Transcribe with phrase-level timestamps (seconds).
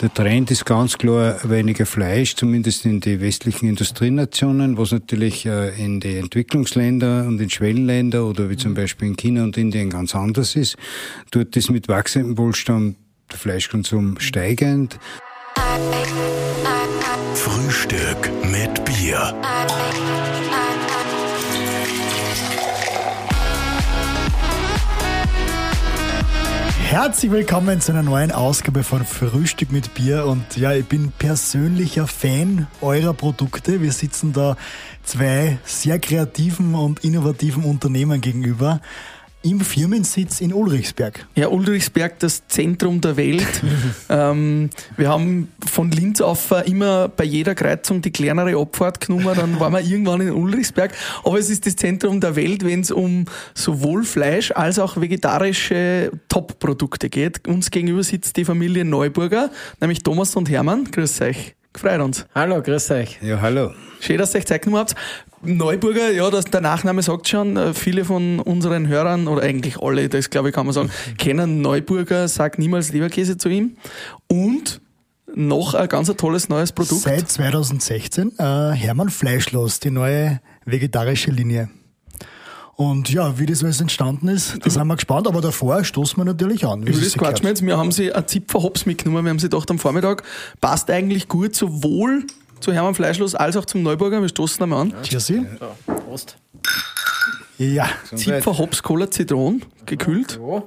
[0.00, 5.70] Der Trend ist ganz klar weniger Fleisch, zumindest in die westlichen Industrienationen, was natürlich äh,
[5.70, 10.14] in die Entwicklungsländer und in Schwellenländer oder wie zum Beispiel in China und Indien ganz
[10.14, 10.76] anders ist.
[11.32, 12.96] Dort ist mit wachsendem Wohlstand
[13.30, 15.00] der Fleischkonsum steigend.
[17.34, 19.34] Frühstück mit Bier.
[26.88, 30.24] Herzlich willkommen zu einer neuen Ausgabe von Frühstück mit Bier.
[30.24, 33.82] Und ja, ich bin persönlicher Fan eurer Produkte.
[33.82, 34.56] Wir sitzen da
[35.02, 38.80] zwei sehr kreativen und innovativen Unternehmen gegenüber
[39.48, 41.26] im Firmensitz in Ulrichsberg.
[41.34, 43.62] Ja, Ulrichsberg, das Zentrum der Welt.
[44.08, 49.58] ähm, wir haben von Linz auf immer bei jeder Kreuzung die kleinere Abfahrt genommen, dann
[49.60, 50.92] waren wir irgendwann in Ulrichsberg.
[51.24, 56.10] Aber es ist das Zentrum der Welt, wenn es um sowohl Fleisch als auch vegetarische
[56.28, 57.46] Top-Produkte geht.
[57.48, 60.84] Uns gegenüber sitzt die Familie Neuburger, nämlich Thomas und Hermann.
[60.84, 61.54] Grüß euch.
[61.72, 62.26] Gefreut uns.
[62.34, 63.18] Hallo, grüß euch.
[63.22, 63.72] Ja, hallo.
[64.00, 64.94] Schön, dass ihr euch Zeit genommen habt.
[65.42, 70.08] Neuburger, ja, das, der Nachname sagt schon, äh, viele von unseren Hörern, oder eigentlich alle,
[70.08, 73.76] das glaube ich kann man sagen, kennen Neuburger, sagt niemals Leberkäse zu ihm.
[74.26, 74.80] Und
[75.34, 77.02] noch ein ganz tolles neues Produkt.
[77.02, 81.68] Seit 2016 äh, Hermann Fleischlos, die neue vegetarische Linie.
[82.78, 85.26] Und ja, wie das alles entstanden ist, da sind wir gespannt.
[85.26, 86.86] Aber davor stoßen wir natürlich an.
[86.86, 87.62] Wie das quatschen wir jetzt.
[87.62, 89.24] Wir haben sie ein Zipfer Hops mitgenommen.
[89.24, 90.22] Wir haben sie gedacht am Vormittag,
[90.60, 92.24] passt eigentlich gut sowohl
[92.60, 94.20] zu Hermann Fleischlos als auch zum Neuburger.
[94.20, 94.94] Wir stoßen einmal an.
[95.02, 95.28] Cheers.
[95.28, 95.42] Ja.
[95.86, 96.36] Prost.
[97.58, 97.88] Ja.
[98.14, 100.32] Zipfer Hops Cola Zitron, gekühlt.
[100.40, 100.62] Ja.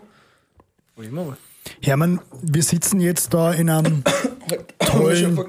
[0.95, 1.38] Wo immer.
[1.81, 4.03] Hermann, wir sitzen jetzt da in einem
[4.80, 5.39] tollen,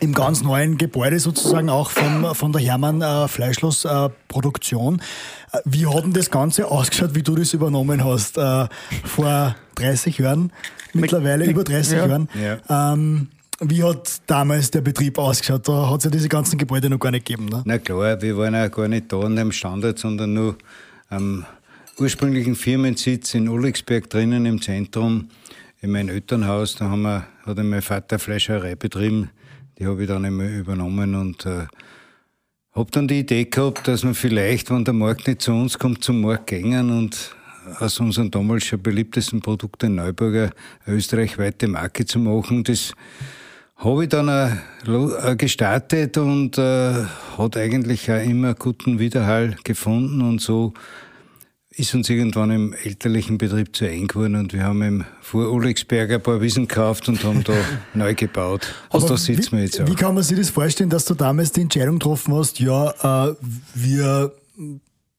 [0.00, 5.02] im ganz neuen Gebäude sozusagen auch von, von der Hermann äh, Fleischlos äh, Produktion.
[5.52, 8.38] Äh, Wie hat denn das Ganze ausgeschaut, wie du das übernommen hast?
[8.38, 8.68] Äh,
[9.04, 10.52] vor 30 Jahren,
[10.92, 12.06] mittlerweile über 30 Ja.
[12.06, 12.28] Jahren.
[12.40, 12.92] Ja.
[12.92, 13.28] Ähm,
[13.64, 15.68] wie hat damals der Betrieb ausgeschaut?
[15.68, 17.46] Da hat es ja diese ganzen Gebäude noch gar nicht gegeben.
[17.46, 17.62] Ne?
[17.64, 20.56] Na klar, wir waren ja gar nicht da an dem Standort, sondern nur
[21.08, 21.44] am
[21.98, 25.28] ursprünglichen Firmensitz in Ulrichsberg drinnen im Zentrum,
[25.80, 26.74] in meinem Elternhaus.
[26.74, 29.30] Da haben wir, hat mein Vater Fleischerei betrieben.
[29.78, 31.66] Die habe ich dann einmal übernommen und äh,
[32.74, 36.02] habe dann die Idee gehabt, dass wir vielleicht, wenn der Markt nicht zu uns kommt,
[36.02, 37.34] zum Markt gängen und
[37.78, 40.50] aus unseren damals schon beliebtesten Produkten Neuburger
[40.84, 42.64] eine österreichweite Marke zu machen.
[42.64, 42.92] Das
[43.84, 47.04] habe ich dann lo- äh, gestartet und äh,
[47.38, 50.72] hat eigentlich auch immer guten Widerhall gefunden und so
[51.74, 56.10] ist uns irgendwann im elterlichen Betrieb zu eng geworden und wir haben im vor Ulrichsberg
[56.10, 57.54] ein paar Wiesen gekauft und haben da
[57.94, 58.66] neu gebaut.
[58.90, 59.86] Und da sitzen wir jetzt auch.
[59.88, 62.90] Wie kann man sich das vorstellen, dass du damals die Entscheidung getroffen hast, ja,
[63.30, 63.34] äh,
[63.74, 64.32] wir,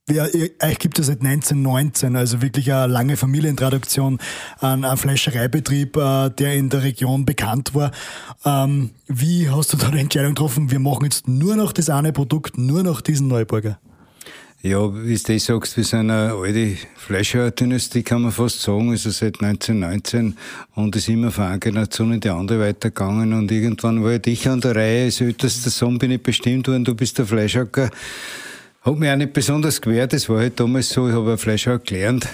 [0.10, 4.20] ihr- euch gibt es seit 1919, also wirklich eine lange Familientraduktion,
[4.60, 7.92] ein, ein Fleischereibetrieb, äh, der in der Region bekannt war.
[8.46, 12.12] Ähm, wie hast du da die Entscheidung getroffen, wir machen jetzt nur noch das eine
[12.12, 13.80] Produkt, nur noch diesen Neuburger?
[14.62, 19.10] Ja, wie du das sagst, wir sind eine alte Fleischer-Dynastie, kann man fast sagen, also
[19.10, 20.38] seit 1919
[20.76, 24.62] und ist immer von einer Generation in die andere weitergegangen und irgendwann war ich an
[24.62, 27.90] der Reihe, als ältester Sohn bin ich bestimmt worden, du bist der Fleischhacker.
[28.86, 31.80] Hat mich auch nicht besonders gewehrt, das war halt damals so, ich habe ein Fleischer
[31.80, 32.28] gelernt,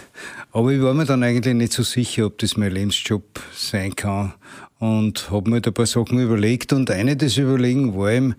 [0.52, 4.34] aber ich war mir dann eigentlich nicht so sicher, ob das mein Lebensjob sein kann.
[4.80, 8.34] Und habe mir halt ein paar Sachen überlegt und eine des Überlegen war eben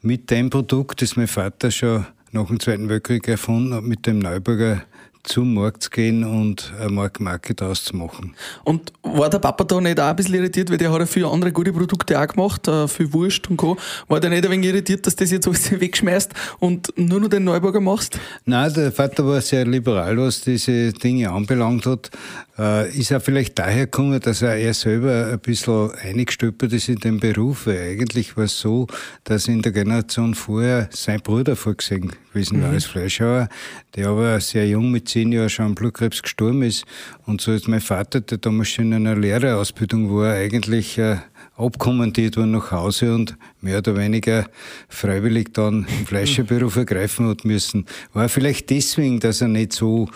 [0.00, 4.18] mit dem Produkt, das mein Vater schon nach dem Zweiten Weltkrieg erfunden hat, mit dem
[4.18, 4.82] Neuburger
[5.24, 8.34] zum Markt zu gehen und eine Marke daraus zu machen.
[8.64, 11.28] Und war der Papa da nicht auch ein bisschen irritiert, weil der hat ja viele
[11.28, 13.76] andere gute Produkte auch gemacht, äh, viel Wurst und Co.
[14.08, 17.28] War der nicht ein wenig irritiert, dass du das jetzt alles wegschmeißt und nur noch
[17.28, 18.18] den Neuburger machst?
[18.44, 22.10] Nein, der Vater war sehr liberal, was diese Dinge anbelangt hat.
[22.58, 26.96] Äh, ist auch vielleicht daher gekommen, dass er, er selber ein bisschen eingestülpert ist in
[26.96, 27.66] den Beruf.
[27.66, 28.86] Weil eigentlich war es so,
[29.24, 33.48] dass in der Generation vorher sein Bruder vorgesehen gewesen war als Fleischhauer,
[33.94, 36.84] der aber sehr jung mit zehn Jahren schon an Blutkrebs gestorben ist.
[37.26, 41.18] Und so ist mein Vater, der damals schon in einer Lehrerausbildung war, eigentlich äh,
[41.56, 44.48] abkommandiert worden nach Hause und mehr oder weniger
[44.88, 47.86] freiwillig dann im Fleischerberuf ergreifen hat müssen.
[48.12, 50.08] War vielleicht deswegen, dass er nicht so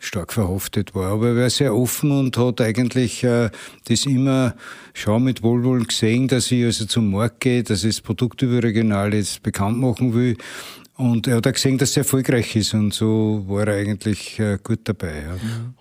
[0.00, 1.12] stark verhaftet war.
[1.12, 3.50] Aber er war sehr offen und hat eigentlich äh,
[3.84, 4.54] das immer
[4.94, 9.14] schon mit Wohlwollen gesehen, dass ich also zum Markt gehe, dass ich das Produkt überregional
[9.14, 10.36] jetzt bekannt machen will.
[11.10, 14.58] Und er hat auch gesehen, dass es erfolgreich ist und so war er eigentlich äh,
[14.62, 15.22] gut dabei.
[15.22, 15.36] Ja.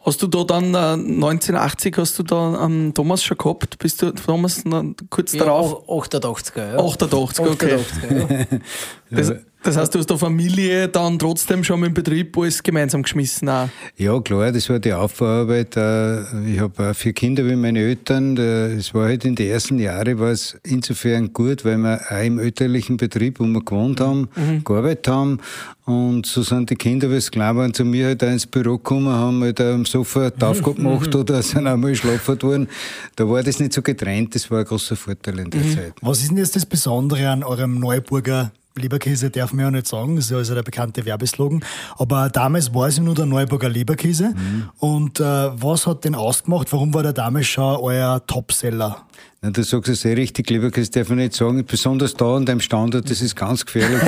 [0.06, 3.78] Hast du da dann äh, 1980 hast du da ähm, Thomas schon gehabt?
[3.78, 4.64] Bist du Thomas
[5.10, 5.88] kurz Ja, darauf?
[5.88, 6.80] auch 88er, ja.
[6.80, 7.76] 88, okay.
[7.76, 8.60] 88er, ja.
[9.12, 9.34] Das,
[9.64, 13.48] Das heißt, du hast der Familie dann trotzdem schon mit dem Betrieb alles gemeinsam geschmissen.
[13.48, 13.70] Auch.
[13.96, 15.78] Ja, klar, das war die Aufbauarbeit.
[15.78, 18.38] Äh, Ich habe auch vier Kinder wie meine Eltern.
[18.38, 22.24] Äh, Es war halt in den ersten Jahren war es insofern gut, weil wir auch
[22.24, 24.30] im elterlichen Betrieb, wo wir gewohnt haben,
[24.64, 25.40] gearbeitet haben.
[25.86, 28.78] Und so sind die Kinder, wie es klein waren, zu mir halt auch ins Büro
[28.78, 32.68] gekommen, haben halt am Sofa die Aufgabe gemacht oder sind einmal schlafen worden.
[33.16, 35.94] Da war das nicht so getrennt, das war ein großer Vorteil in der Zeit.
[36.02, 39.30] Was ist denn jetzt das Besondere an eurem Neuburger Leberkäse?
[39.30, 41.64] Darf man ja nicht sagen, das ist ja also der bekannte Werbeslogan.
[41.98, 44.34] Aber damals war es ja nur der Neuburger Leberkäse.
[44.78, 46.72] Und äh, was hat den ausgemacht?
[46.72, 49.06] Warum war der damals schon euer Topseller?
[49.44, 51.66] Na, du sagst es sehr richtig, Leberkäse darf ich nicht sagen.
[51.66, 54.00] Besonders da an deinem Standort, das ist ganz gefährlich.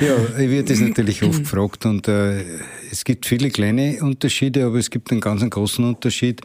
[0.00, 2.42] ja, ich werde das natürlich oft gefragt und äh,
[2.90, 6.40] es gibt viele kleine Unterschiede, aber es gibt einen ganz großen Unterschied.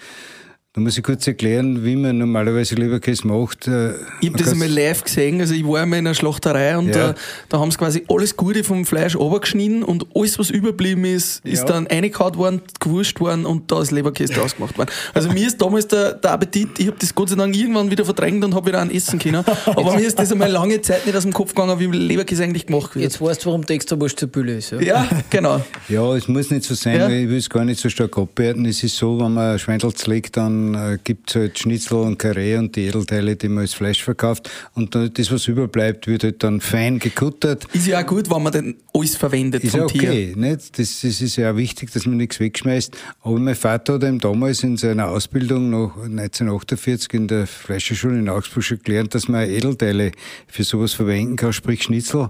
[0.75, 3.67] Da muss ich kurz erklären, wie man normalerweise Leberkäse macht.
[3.67, 3.91] Äh,
[4.21, 7.11] Ich habe das einmal live gesehen, also ich war einmal in einer Schlachterei und Ja.
[7.11, 7.13] äh,
[7.49, 11.59] da haben sie quasi alles Gute vom Fleisch runtergeschnitten und alles, was überblieben ist, ist
[11.59, 11.65] Ja.
[11.65, 14.89] dann reingehauen worden, gewurscht worden und da ist Leberkäse draus gemacht worden.
[15.13, 18.03] Also mir ist damals der, der Appetit, ich habe das Gott sei Dank irgendwann wieder
[18.03, 21.15] verdrängt und habe wieder ein Essen können, aber mir ist das einmal lange Zeit nicht
[21.15, 23.03] aus dem Kopf gegangen, wie Leberkäse eigentlich gemacht wird.
[23.03, 24.71] Jetzt weißt du, warum die extra Wurst zur Bülle ist.
[24.71, 24.81] Ja?
[24.81, 25.61] Ja, genau.
[25.87, 27.05] Ja, es muss nicht so sein, Ja.
[27.09, 28.65] weil ich will es gar nicht so stark abwerten.
[28.65, 32.57] Es ist so, wenn man Schweindel zlegt, dann äh, gibt es halt Schnitzel und Karree
[32.57, 34.49] und die Edelteile, die man als Fleisch verkauft.
[34.73, 37.65] Und dann, das, was überbleibt, wird halt dann fein gekuttert.
[37.73, 40.09] Ist ja auch gut, wenn man denn alles verwendet Ist vom ja Tier.
[40.09, 40.79] okay, nicht?
[40.79, 42.95] Das, das ist ja auch wichtig, dass man nichts wegschmeißt.
[43.21, 48.29] Aber mein Vater hat ihm damals in seiner Ausbildung noch 1948 in der Fleischerschule in
[48.29, 50.11] Augsburg schon gelernt, dass man Edelteile
[50.47, 52.29] für sowas verwenden kann, sprich Schnitzel.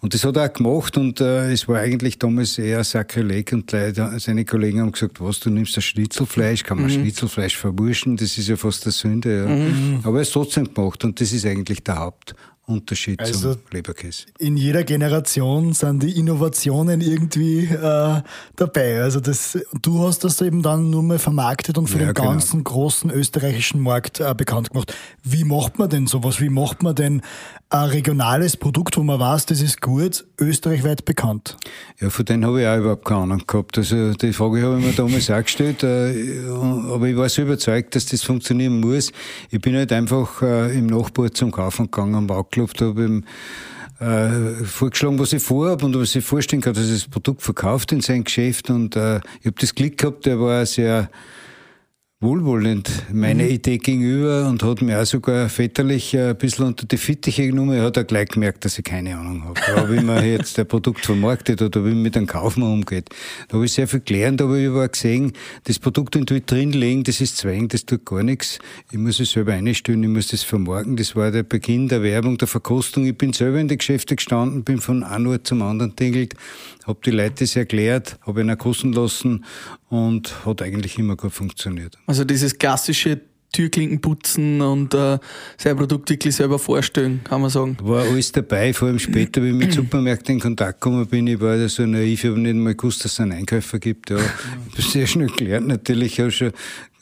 [0.00, 3.70] Und das hat er auch gemacht und äh, es war eigentlich damals eher Sakrileg und
[3.72, 6.90] leider seine Kollegen haben gesagt, was, du nimmst das Schnitzelfleisch, kann man Mhm.
[7.02, 9.44] Schnitzelfleisch verwurschen, das ist ja fast eine Sünde.
[9.44, 9.48] Ja.
[9.48, 10.00] Mhm.
[10.02, 14.26] Aber er ist trotzdem gemacht und das ist eigentlich der Hauptunterschied Also- zum Leberkäse.
[14.38, 18.22] In jeder Generation sind die Innovationen irgendwie äh,
[18.56, 19.00] dabei.
[19.02, 22.28] Also das, du hast das eben dann nur mal vermarktet und für Ja, den genau.
[22.30, 24.94] ganzen großen österreichischen Markt äh, bekannt gemacht.
[25.22, 26.40] Wie macht man denn sowas?
[26.40, 27.22] Wie macht man denn
[27.72, 31.56] ein regionales Produkt, wo man weiß, das ist gut, österreichweit bekannt?
[32.00, 33.78] Ja, von denen habe ich auch überhaupt keine Ahnung gehabt.
[33.78, 37.94] Also die Frage habe ich mir damals auch gestellt, äh, aber ich war so überzeugt,
[37.94, 39.10] dass das funktionieren muss.
[39.50, 43.22] Ich bin halt einfach äh, im Nachbar zum Kaufen gegangen am Bauklopf, da habe
[44.00, 47.40] ich äh, vorgeschlagen, was ich vorhabe und was ich vorstellen kann, dass er das Produkt
[47.40, 51.08] verkauft in sein Geschäft und ich habe das Glück gehabt, der war sehr
[52.22, 56.96] wohlwollend meiner Idee gegenüber und hat mir auch sogar väterlich äh, ein bisschen unter die
[56.96, 57.76] Fittiche genommen.
[57.76, 59.60] Er hat auch gleich gemerkt, dass ich keine Ahnung habe.
[59.66, 63.10] Ja, wie man jetzt ein Produkt vermarktet oder wie man mit einem Kaufmann umgeht.
[63.48, 65.32] Da habe ich sehr viel gelernt, aber ich habe auch gesehen,
[65.64, 68.60] das Produkt in die Vitrine legen, das ist Zwang, das tut gar nichts.
[68.92, 70.96] Ich muss es selber einstellen, ich muss das vermarkten.
[70.96, 73.04] Das war der Beginn der Werbung, der Verkostung.
[73.04, 76.34] Ich bin selber in die Geschäfte gestanden, bin von einem Ort zum anderen tingelt,
[76.86, 79.44] habe die Leute das erklärt, habe ihn kosten lassen
[79.88, 81.98] und hat eigentlich immer gut funktioniert.
[82.06, 83.20] Also dieses klassische
[83.52, 85.18] Türklinken putzen und äh,
[85.58, 87.76] sein Produkt wirklich selber vorstellen, kann man sagen.
[87.82, 91.26] War alles dabei, vor allem später, wie ich mit Supermärkten in Kontakt gekommen bin.
[91.26, 94.10] Ich war ja so naiv, ich habe nicht einmal gewusst, dass es einen Einkäufer gibt.
[94.10, 94.16] Ja.
[94.16, 96.14] Ich habe sehr schnell gelernt, natürlich.
[96.14, 96.52] Ich habe schon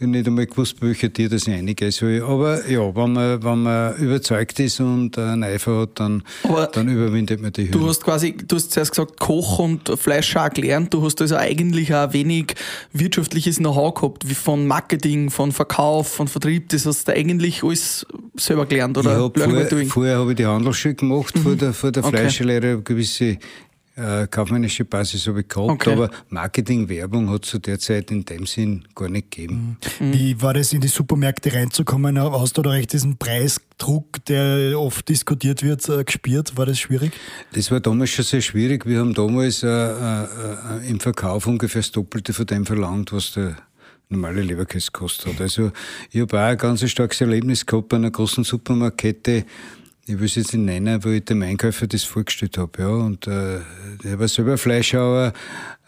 [0.00, 2.22] nicht einmal gewusst, bei welcher Tier das einige soll.
[2.26, 6.88] Aber ja, wenn man, wenn man überzeugt ist und einen Eifer hat, dann, Aber dann
[6.88, 7.88] überwindet man die Du Hürden.
[7.90, 10.92] hast quasi, du hast zuerst gesagt, Koch und Fleisch auch gelernt.
[10.94, 12.54] Du hast also eigentlich auch wenig
[12.92, 16.68] wirtschaftliches Know-how gehabt, wie von Marketing, von Verkauf, von Vertrieb.
[16.70, 19.22] Das hast du eigentlich alles selber gelernt, Ich oder?
[19.22, 22.16] hab Learning by vorher, vorher habe ich die Handelsschule gemacht, vor der, vor der Okay.
[22.16, 23.36] Fleischlehre, eine gewisse
[24.00, 25.92] äh, kaufmännische Basis habe ich gehabt, Okay.
[25.92, 29.76] aber Marketing, Werbung hat zu der Zeit in dem Sinn gar nicht gegeben.
[29.98, 32.18] Wie war das, in die Supermärkte reinzukommen?
[32.20, 36.56] Hast du da recht diesen Preisdruck, der oft diskutiert wird, äh, gespürt?
[36.56, 37.12] War das schwierig?
[37.52, 38.86] Das war damals schon sehr schwierig.
[38.86, 43.32] Wir haben damals äh, äh, äh, im Verkauf ungefähr das Doppelte von dem verlangt, was
[43.32, 43.56] der
[44.08, 45.40] normale Leberkäse kostet hat.
[45.40, 45.70] Also
[46.10, 49.44] ich habe auch ein ganz starkes Erlebnis gehabt bei einer großen Supermarktkette.
[50.06, 52.82] Ich will es jetzt nicht nennen, wo ich dem Einkäufer das vorgestellt habe.
[52.82, 52.88] Ja.
[52.88, 53.60] Und äh,
[54.02, 55.32] der war selber Fleischhauer.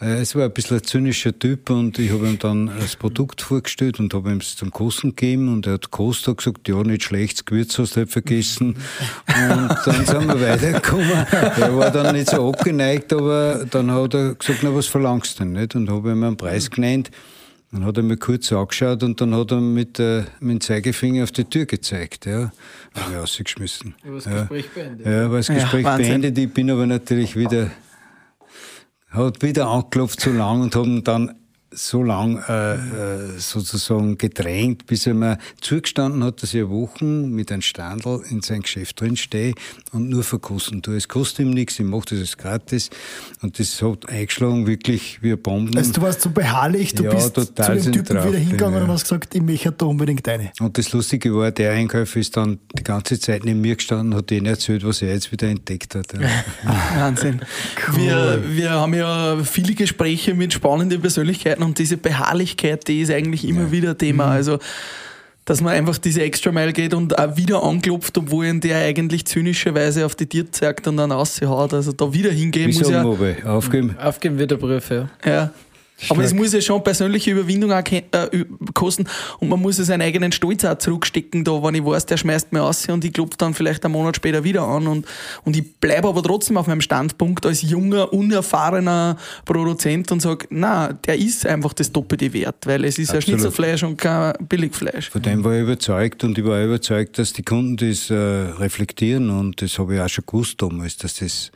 [0.01, 3.41] Äh, es war ein bisschen ein zynischer Typ und ich habe ihm dann das Produkt
[3.41, 7.05] vorgestellt und habe ihm es zum Kosten gegeben und er hat gekostet gesagt, ja, nicht
[7.05, 8.77] schlecht, das Gewürz hast du halt vergessen.
[9.27, 11.27] Und dann sind wir weitergekommen.
[11.31, 15.45] Er war dann nicht so abgeneigt, aber dann hat er gesagt, na, was verlangst du
[15.45, 15.53] denn?
[15.55, 15.75] Nicht?
[15.75, 17.11] Und habe ihm einen Preis genannt.
[17.73, 21.23] Dann hat er mir kurz angeschaut und dann hat er mit, äh, mit dem Zeigefinger
[21.23, 22.27] auf die Tür gezeigt.
[22.27, 22.53] Ja.
[22.95, 23.95] Habe ich rausgeschmissen.
[24.05, 24.41] Aber das ja.
[24.41, 25.07] Gespräch beendet.
[25.07, 26.09] Ja, war das Ja, Gespräch Wahnsinn.
[26.21, 26.39] beendet.
[26.39, 27.71] Ich bin aber natürlich wieder,
[29.11, 31.35] hat wieder angeklopft zu lang und haben dann
[31.75, 37.51] so lang äh, äh, sozusagen gedrängt, bis er mir zugestanden hat, dass ich Wochen mit
[37.51, 39.55] einem Standel in sein Geschäft drin stehe
[39.93, 40.97] und nur verkosten tue.
[40.97, 42.91] Es kostet ihm nichts, ich mache das als gratis
[43.41, 45.77] und das hat eingeschlagen wirklich wie Bomben.
[45.77, 48.79] Also du warst so beharrlich, du Ja, bist zu total dem Typen drauf wieder hingegangen
[48.79, 48.85] ja.
[48.85, 50.53] und hast gesagt, ich möchte da unbedingt eine.
[50.61, 54.31] Und das Lustige war, der Einkäufer ist dann die ganze Zeit neben mir gestanden, hat
[54.31, 56.13] denen erzählt, was er jetzt wieder entdeckt hat.
[56.13, 56.29] Ja.
[56.97, 57.41] Wahnsinn.
[57.95, 63.47] Wir, wir haben ja viele Gespräche mit spannenden Persönlichkeiten und diese Beharrlichkeit, die ist eigentlich
[63.47, 64.27] immer wieder Thema.
[64.27, 64.59] Also,
[65.45, 69.25] dass man einfach diese Extra Mile geht und auch wieder anklopft, obwohl ihn der eigentlich
[69.25, 71.75] zynischerweise auf die Tür zeigt und dann raushaut.
[71.75, 73.03] Also da wieder hingehen Wie muss ja.
[73.45, 73.97] aufgeben?
[73.99, 75.09] Aufgeben wird der Brief, ja.
[75.25, 75.51] Ja.
[76.09, 78.45] Aber es muss ja schon persönliche Überwindung auch äh,
[78.75, 79.07] kosten
[79.39, 82.53] und man muss ja seinen eigenen Stolz auch zurückstecken, da, wenn ich weiß, der schmeißt
[82.53, 85.07] mir aus und ich klopfe dann vielleicht einen Monat später wieder an und,
[85.45, 90.93] und ich bleibe aber trotzdem auf meinem Standpunkt als junger, unerfahrener Produzent und sage, na,
[90.93, 93.41] der ist einfach das Doppelte wert, weil es ist ja Absolut.
[93.41, 95.11] Schnitzelfleisch und kein Billigfleisch.
[95.11, 99.31] Von dem war ich überzeugt und ich war überzeugt, dass die Kunden das äh, reflektieren
[99.31, 101.51] und das habe ich auch schon gewusst damals, dass das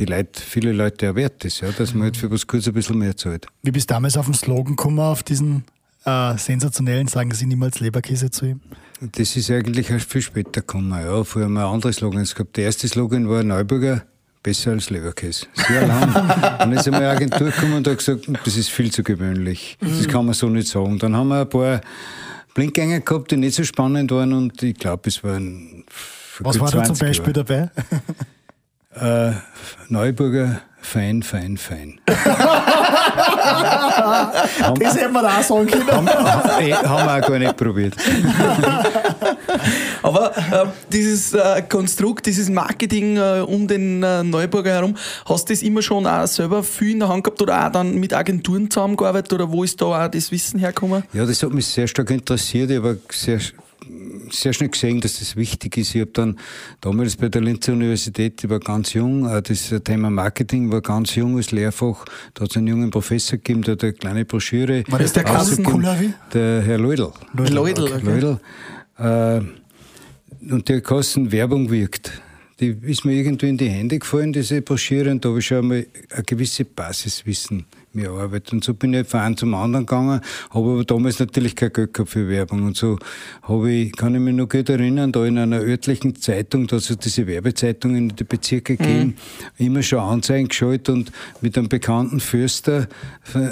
[0.00, 2.72] die Leute, viele Leute auch wert ist, ja, dass man halt für was kurz ein
[2.72, 3.46] bisschen mehr zahlt.
[3.62, 5.64] Wie bist du damals auf den Slogan gekommen, auf diesen
[6.04, 8.60] äh, sensationellen, sagen Sie niemals Leberkäse zu ihm?
[9.00, 10.90] Das ist eigentlich erst viel später gekommen.
[10.92, 11.22] Ja.
[11.22, 12.56] Vorher haben wir andere Slogans gehabt.
[12.56, 14.02] Der erste Slogan war Neuburger,
[14.42, 15.46] besser als Leberkäse.
[15.54, 16.12] Sehr lang.
[16.58, 19.76] Dann ist einmal eine Agentur gekommen und hat gesagt, das ist viel zu gewöhnlich.
[19.80, 20.98] Das kann man so nicht sagen.
[20.98, 21.82] Dann haben wir ein paar
[22.54, 25.84] Blindgänger gehabt, die nicht so spannend waren und ich glaube, es waren
[26.38, 27.70] Was war da zum 20 Beispiel dabei?
[28.94, 29.32] Äh,
[29.88, 32.00] Neuburger, fein, fein, fein.
[34.78, 35.88] Das hätten wir da auch sagen können.
[35.90, 36.08] haben,
[36.60, 37.94] eh, haben wir auch gar nicht probiert.
[40.02, 45.52] Aber äh, dieses äh, Konstrukt, dieses Marketing äh, um den äh, Neuburger herum, hast du
[45.52, 48.70] das immer schon auch selber viel in der Hand gehabt oder auch dann mit Agenturen
[48.70, 51.04] zusammengearbeitet oder wo ist da auch das Wissen hergekommen?
[51.12, 52.70] Ja, das hat mich sehr stark interessiert.
[52.70, 53.38] Ich habe sehr,
[54.32, 55.94] sehr schnell gesehen, dass das wichtig ist.
[55.94, 56.38] Ich habe dann
[56.80, 61.14] damals bei der Linzer Universität, ich war ganz jung, äh, das Thema Marketing war ganz
[61.14, 62.04] jung als Lehrfach.
[62.34, 64.84] Da hat es einen jungen Professor gegeben, der hat eine kleine Broschüre.
[64.88, 65.24] War das der.
[65.24, 66.14] Kulawi?
[66.32, 67.12] Der Herr Leudl.
[67.34, 68.00] Leudl, okay.
[68.02, 68.40] Leudl.
[68.98, 72.12] Äh, und der Kosten Werbung wirkt.
[72.60, 75.66] Die ist mir irgendwie in die Hände gefallen, diese Broschüre, und da habe ich schon
[75.66, 78.52] mal ein gewisses Basiswissen mir erarbeitet.
[78.52, 81.94] Und so bin ich von einem zum anderen gegangen, habe aber damals natürlich kein Geld
[81.94, 82.62] gehabt für Werbung.
[82.64, 82.98] Und so
[83.42, 86.88] habe ich, kann ich mich noch gut erinnern, da in einer örtlichen Zeitung, da hat
[86.88, 89.16] es diese Werbezeitungen in die Bezirke gegeben,
[89.58, 92.88] immer schon Anzeigen geschaltet und mit einem bekannten Fürster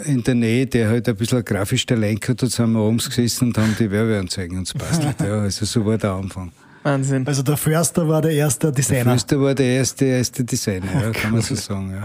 [0.05, 3.09] in der Nähe, der halt ein bisschen ein grafisch Talent hat, da sind wir abends
[3.09, 5.17] gesessen und haben die Werbeanzeigen uns bastelt.
[5.21, 6.53] ja, also so war der Anfang.
[6.82, 7.26] Wahnsinn.
[7.26, 9.11] Also der Förster war der erste Der Designer.
[9.12, 11.92] Fürster war der erste, erste Designer, ja, kann man so sagen.
[11.92, 12.04] Ja.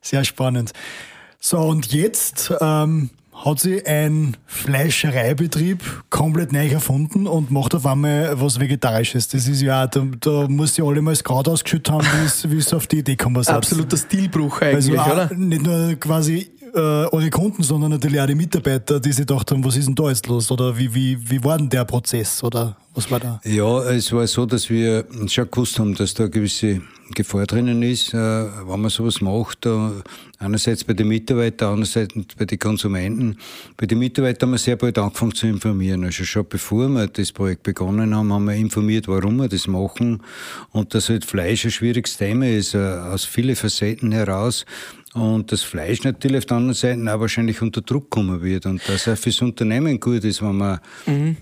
[0.00, 0.72] Sehr spannend.
[1.40, 8.40] So, und jetzt ähm, hat sie ein Fleischereibetrieb komplett neu erfunden und macht auf einmal
[8.40, 9.28] was Vegetarisches.
[9.28, 12.06] Das ist ja, da, da muss sie alle mal das Kraut ausgeschüttet haben,
[12.48, 13.48] wie es- auf die Idee gekommen ist.
[13.50, 15.34] Absoluter Stilbruch Also eigentlich, auch oder?
[15.34, 19.64] nicht nur quasi äh, eure Kunden, sondern natürlich auch die Mitarbeiter, die sich gedacht haben,
[19.64, 20.50] was ist denn da jetzt los?
[20.50, 22.42] Oder wie, wie, wie war denn der Prozess?
[22.42, 23.40] Oder was war da?
[23.44, 26.80] Ja, es war so, dass wir schon gewusst haben, dass da eine gewisse
[27.14, 29.66] Gefahr drinnen ist, äh, wenn man sowas macht.
[29.66, 29.90] Äh,
[30.38, 33.38] einerseits bei den Mitarbeitern, andererseits bei den Konsumenten.
[33.76, 36.04] Bei den Mitarbeitern haben wir sehr bald angefangen zu informieren.
[36.04, 40.22] Also schon bevor wir das Projekt begonnen haben, haben wir informiert, warum wir das machen
[40.72, 44.64] und dass halt Fleisch ein schwieriges Thema ist, äh, aus vielen Facetten heraus.
[45.14, 48.66] Und das Fleisch natürlich auf der anderen Seite auch wahrscheinlich unter Druck kommen wird.
[48.66, 50.80] Und dass auch fürs Unternehmen gut ist, wenn man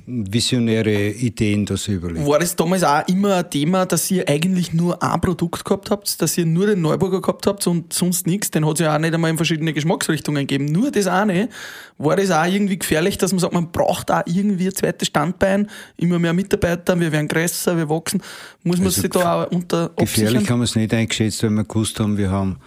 [0.04, 2.26] visionäre Ideen da so überlegt.
[2.26, 6.20] War das damals auch immer ein Thema, dass ihr eigentlich nur ein Produkt gehabt habt,
[6.20, 8.50] dass ihr nur den Neuburger gehabt habt und sonst nichts?
[8.50, 10.66] Den hat es ja auch nicht einmal in verschiedene Geschmacksrichtungen gegeben.
[10.66, 11.48] Nur das eine.
[11.96, 15.70] War das auch irgendwie gefährlich, dass man sagt, man braucht auch irgendwie ein zweites Standbein,
[15.96, 18.20] immer mehr Mitarbeiter, wir werden größer, wir wachsen.
[18.64, 21.64] Muss man Also sich da auch unter Gefährlich haben wir es nicht eingeschätzt, weil wir
[21.64, 22.58] gewusst haben, wir haben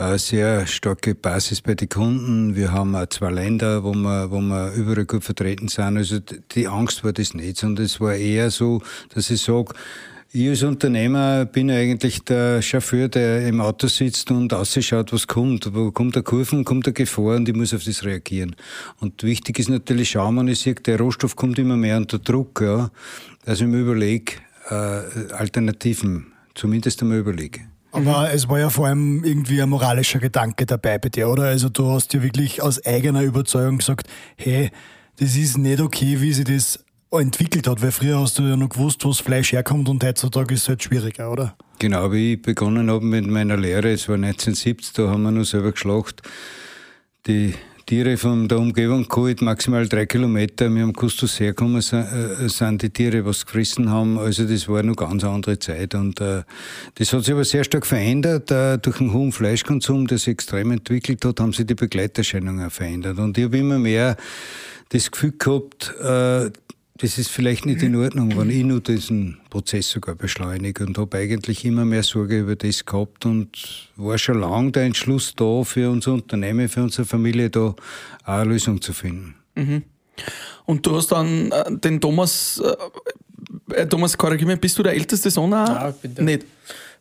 [0.00, 2.56] eine sehr starke Basis bei den Kunden.
[2.56, 5.96] Wir haben auch zwei Länder, wo wir, wo wir überall gut vertreten sind.
[5.96, 8.82] Also die Angst war das nicht, sondern es war eher so,
[9.14, 9.74] dass ich sage,
[10.32, 15.74] ich als Unternehmer bin eigentlich der Chauffeur, der im Auto sitzt und ausschaut, was kommt.
[15.74, 18.56] Wo kommt der Kurven, kommt der Gefahr und ich muss auf das reagieren.
[19.00, 22.60] Und wichtig ist natürlich, schauen, wenn ich sehe, der Rohstoff kommt immer mehr unter Druck,
[22.60, 22.90] ja,
[23.44, 24.34] dass ich überlege,
[24.68, 27.69] äh, Alternativen, zumindest einmal überlege.
[27.92, 31.44] Aber es war ja vor allem irgendwie ein moralischer Gedanke dabei bei dir, oder?
[31.44, 34.70] Also du hast ja wirklich aus eigener Überzeugung gesagt, hey,
[35.18, 38.68] das ist nicht okay, wie sich das entwickelt hat, weil früher hast du ja noch
[38.68, 41.56] gewusst, wo das Fleisch herkommt und heutzutage ist es halt schwieriger, oder?
[41.80, 45.44] Genau, wie ich begonnen habe mit meiner Lehre, es war 1970, da haben wir noch
[45.44, 46.22] selber geschlacht,
[47.26, 47.54] die,
[47.90, 50.72] Tiere von der Umgebung geholt, maximal drei Kilometer.
[50.72, 54.16] Wir haben gewusst, dass hergekommen sind, die Tiere, was gefressen haben.
[54.16, 55.96] Also das war eine ganz andere Zeit.
[55.96, 56.44] Und äh,
[56.94, 58.48] das hat sich aber sehr stark verändert.
[58.52, 63.18] Äh, durch den hohen Fleischkonsum, der sich extrem entwickelt hat, haben sich die Begleiterscheinungen verändert.
[63.18, 64.16] Und ich habe immer mehr
[64.90, 66.50] das Gefühl gehabt, äh,
[67.00, 71.16] das ist vielleicht nicht in Ordnung, wenn ich nur diesen Prozess sogar beschleunige und habe
[71.16, 75.90] eigentlich immer mehr Sorge über das gehabt und war schon lange der Entschluss da für
[75.90, 77.76] unser Unternehmen, für unsere Familie da auch
[78.24, 79.34] eine Lösung zu finden.
[79.54, 79.82] Mhm.
[80.66, 84.92] Und du hast dann äh, den Thomas, äh, äh Thomas, korrigier mich, bist du der
[84.92, 85.52] älteste Sohn?
[85.52, 86.24] Ja, ich bin der.
[86.24, 86.46] Nicht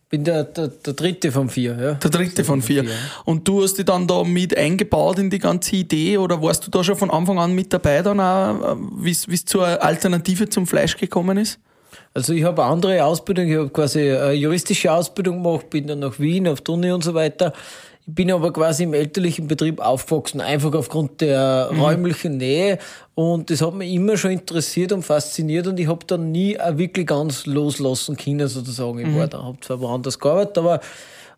[0.09, 1.93] bin der, der, der dritte von vier, ja.
[1.93, 2.83] Der dritte von vier.
[2.83, 2.97] vier ja.
[3.25, 6.71] Und du hast dich dann da mit eingebaut in die ganze Idee oder warst du
[6.71, 10.97] da schon von Anfang an mit dabei, dann auch, wie es zur Alternative zum Fleisch
[10.97, 11.59] gekommen ist?
[12.13, 16.19] Also ich habe andere Ausbildung, ich habe quasi eine juristische Ausbildung gemacht, bin dann nach
[16.19, 17.53] Wien auf die Uni und so weiter
[18.15, 21.81] bin aber quasi im elterlichen Betrieb aufgewachsen, einfach aufgrund der mhm.
[21.81, 22.79] räumlichen Nähe.
[23.15, 27.07] Und das hat mich immer schon interessiert und fasziniert und ich habe dann nie wirklich
[27.07, 28.99] ganz loslassen können, sozusagen.
[28.99, 29.17] Ich mhm.
[29.17, 30.79] war da, habe zwar woanders gearbeitet, aber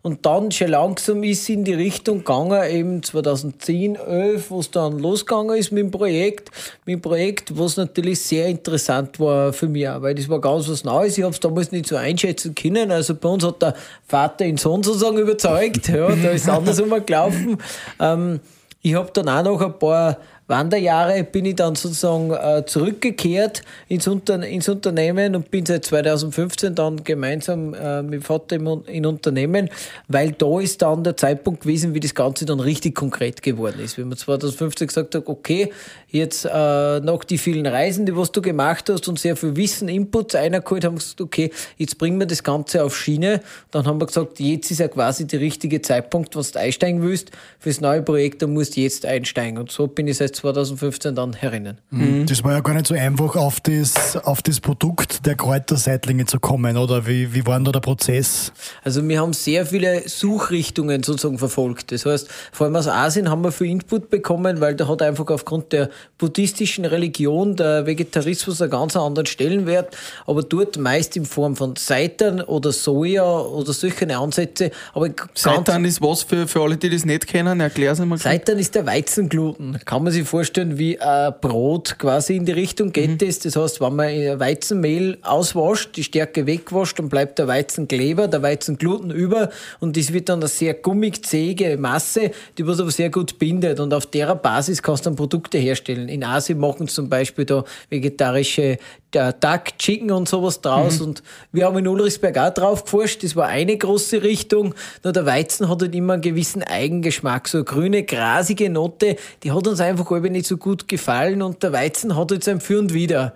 [0.02, 4.98] und dann schon langsam ist in die Richtung gegangen, eben 2010, 11, wo es dann
[4.98, 6.50] losgegangen ist mit dem Projekt.
[6.84, 10.84] Mit dem Projekt, was natürlich sehr interessant war für mich weil das war ganz was
[10.84, 11.18] Neues.
[11.18, 12.90] Ich habe es damals nicht so einschätzen können.
[12.90, 13.74] Also bei uns hat der
[14.06, 15.88] Vater den Sohn sozusagen überzeugt.
[15.92, 17.58] Ja, da ist es andersrum gelaufen.
[18.00, 18.40] Ähm,
[18.80, 20.16] ich habe dann auch noch ein paar
[20.48, 26.74] Wanderjahre bin ich dann sozusagen äh, zurückgekehrt ins, Unter ins Unternehmen und bin seit 2015
[26.74, 29.70] dann gemeinsam äh, mit Vater im, in Unternehmen,
[30.08, 33.98] weil da ist dann der Zeitpunkt gewesen, wie das Ganze dann richtig konkret geworden ist.
[33.98, 35.72] Wenn man 2015 gesagt hat, okay,
[36.08, 39.88] jetzt äh, nach die vielen Reisen, die was du gemacht hast und sehr viel Wissen,
[39.88, 43.40] Inputs eingeholt, haben wir gesagt, okay, jetzt bringen wir das Ganze auf Schiene.
[43.70, 47.30] Dann haben wir gesagt, jetzt ist ja quasi der richtige Zeitpunkt, was du einsteigen willst
[47.58, 49.58] fürs neue Projekt, dann musst du jetzt einsteigen.
[49.58, 51.78] Und so bin ich seit 2015 dann herinnen.
[51.90, 52.26] Mhm.
[52.26, 56.40] Das war ja gar nicht so einfach, auf das, auf das Produkt der Kräuterseitlinge zu
[56.40, 57.06] kommen, oder?
[57.06, 58.52] Wie, wie war denn da der Prozess?
[58.84, 61.92] Also wir haben sehr viele Suchrichtungen sozusagen verfolgt.
[61.92, 65.28] Das heißt, vor allem aus Asien haben wir viel Input bekommen, weil da hat einfach
[65.28, 71.56] aufgrund der buddhistischen Religion der Vegetarismus einen ganz anderen Stellenwert, aber dort meist in Form
[71.56, 74.70] von Seitan oder Soja oder solche Ansätze.
[74.94, 77.60] Aber Seitan ist was für, für alle, die das nicht kennen?
[77.60, 78.18] Erklär es mal.
[78.18, 79.78] Seitan ist der Weizengluten.
[79.84, 83.28] Kann man sich vorstellen, wie ein Brot quasi in die Richtung geht mhm.
[83.28, 83.38] es.
[83.40, 89.10] Das heißt, wenn man Weizenmehl auswascht, die Stärke wegwascht, dann bleibt der Weizenkleber, der Weizengluten
[89.10, 93.38] über und das wird dann eine sehr gummig zähige Masse, die was aber sehr gut
[93.38, 96.08] bindet und auf der Basis kannst du dann Produkte herstellen.
[96.08, 98.78] In Asien machen zum Beispiel da vegetarische
[99.12, 100.98] Duck, Chicken und sowas draus.
[100.98, 101.06] Mhm.
[101.06, 101.22] Und
[101.52, 103.22] wir haben in Ulrichsberg auch drauf geforscht.
[103.22, 104.74] Das war eine große Richtung.
[105.04, 107.48] Nur der Weizen hat halt immer einen gewissen Eigengeschmack.
[107.48, 111.42] So eine grüne, grasige Note, die hat uns einfach alle nicht so gut gefallen.
[111.42, 113.34] Und der Weizen hat jetzt ein Für und Wider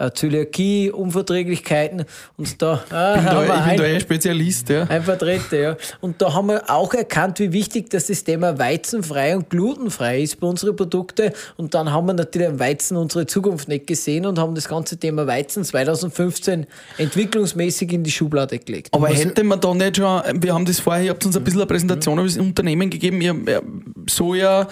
[0.00, 2.04] äh, Zöliakie, Unverträglichkeiten
[2.36, 4.84] und da ah, bin da, ich ein, bin da ein Spezialist, ja.
[4.84, 5.76] Ein Vertreter, ja.
[6.00, 10.40] Und da haben wir auch erkannt, wie wichtig dass das Thema weizenfrei und glutenfrei ist
[10.40, 14.38] bei unseren Produkten und dann haben wir natürlich am Weizen unsere Zukunft nicht gesehen und
[14.38, 16.66] haben das ganze Thema Weizen 2015
[16.98, 18.88] entwicklungsmäßig in die Schublade gelegt.
[18.92, 21.60] Aber hätte man da nicht schon, wir haben das vorher, ihr habt uns ein bisschen
[21.60, 22.20] eine Präsentation mhm.
[22.20, 23.62] über das Unternehmen gegeben, ihr,
[24.08, 24.68] Soja,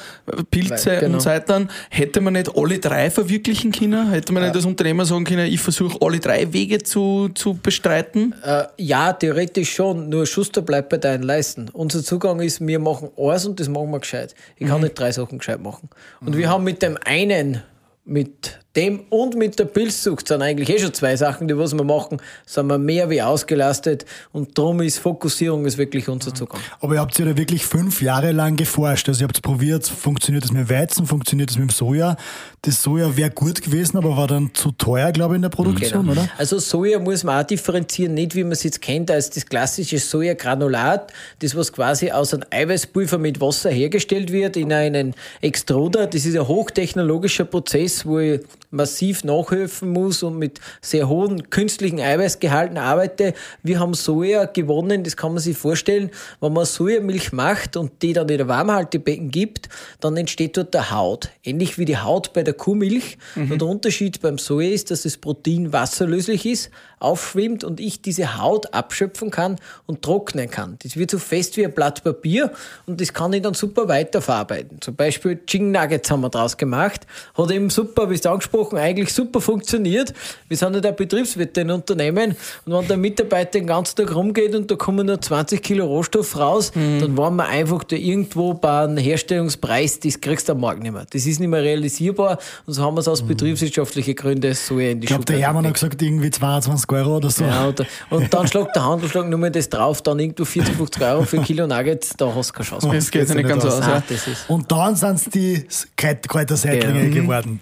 [0.51, 1.15] Pilze genau.
[1.15, 4.11] und Seitan, hätte man nicht alle drei verwirklichen können?
[4.11, 4.49] Hätte man ja.
[4.49, 8.35] nicht das Unternehmen sagen können, ich versuche alle drei Wege zu, zu bestreiten?
[8.45, 11.69] Äh, ja, theoretisch schon, nur Schuster bleibt bei deinen Leisten.
[11.73, 14.35] Unser Zugang ist, wir machen eins und das machen wir gescheit.
[14.57, 14.85] Ich kann mhm.
[14.85, 15.89] nicht drei Sachen gescheit machen.
[16.21, 16.39] Und mhm.
[16.39, 17.63] wir haben mit dem einen,
[18.09, 21.85] mit dem und mit der Pilzsucht sind eigentlich eh schon zwei Sachen, die was wir
[21.85, 26.61] machen, sind wir mehr wie ausgelastet und darum ist Fokussierung ist wirklich unser Zugang.
[26.81, 30.45] Aber ihr habt ja da wirklich fünf Jahre lang geforscht, also ihr habt probiert, funktioniert
[30.45, 32.17] das mit Weizen, funktioniert das mit dem Soja.
[32.63, 36.07] Das Soja wäre gut gewesen, aber war dann zu teuer, glaube ich, in der Produktion,
[36.07, 36.13] genau.
[36.13, 36.29] oder?
[36.39, 39.99] Also Soja muss man auch differenzieren, nicht wie man es jetzt kennt als das klassische
[39.99, 46.07] Sojagranulat, das was quasi aus einem Eiweißpulver mit Wasser hergestellt wird in einen Extruder.
[46.07, 52.01] Das ist ein hochtechnologischer Prozess, wo ich massiv nachhelfen muss und mit sehr hohen künstlichen
[52.01, 53.35] Eiweißgehalten arbeite.
[53.63, 56.11] Wir haben Soja gewonnen, das kann man sich vorstellen.
[56.41, 59.69] Wenn man Sojamilch macht und die dann in der Warmhaltebecken gibt,
[60.01, 61.31] dann entsteht dort der Haut.
[61.45, 63.17] Ähnlich wie die Haut bei der Kuhmilch.
[63.35, 63.49] Mhm.
[63.49, 68.39] Nur der Unterschied beim Soja ist, dass das Protein wasserlöslich ist, aufschwimmt und ich diese
[68.39, 69.57] Haut abschöpfen kann
[69.87, 70.77] und trocknen kann.
[70.83, 72.53] Das wird so fest wie ein Blatt Papier
[72.87, 74.81] und das kann ich dann super weiterverarbeiten.
[74.81, 77.07] Zum Beispiel Chicken Nuggets haben wir draus gemacht.
[77.37, 80.13] Hat eben super, wie es angesprochen eigentlich super funktioniert.
[80.49, 84.55] Wir sind ja der Betriebswirt in Unternehmen und wenn der Mitarbeiter den ganzen Tag rumgeht
[84.55, 87.01] und da kommen nur 20 Kilo Rohstoff raus, Mhm.
[87.01, 90.93] dann waren wir einfach da irgendwo bei einem Herstellungspreis, das kriegst du am Markt nicht
[90.93, 91.07] mehr.
[91.11, 94.89] Das ist nicht mehr realisierbar und so haben wir es aus betriebswirtschaftlichen Gründen so in
[94.89, 95.03] die Mhm.
[95.03, 97.45] Ich glaube, der Hermann hat gesagt, irgendwie 22 Euro oder so.
[97.45, 101.03] Ja, und, und dann schlagt der Handelsschlag nur mal das drauf, dann irgendwo 40, 50
[101.03, 102.97] Euro für ein Kilo Nuggets, da hast du keine Chance mehr.
[102.97, 103.81] Das geht ja nicht ganz aus.
[103.81, 104.03] Nein, Ja.
[104.09, 107.23] das ist Und dann sind es die Kräut- Kräuterseitlinge Ja.
[107.23, 107.61] geworden.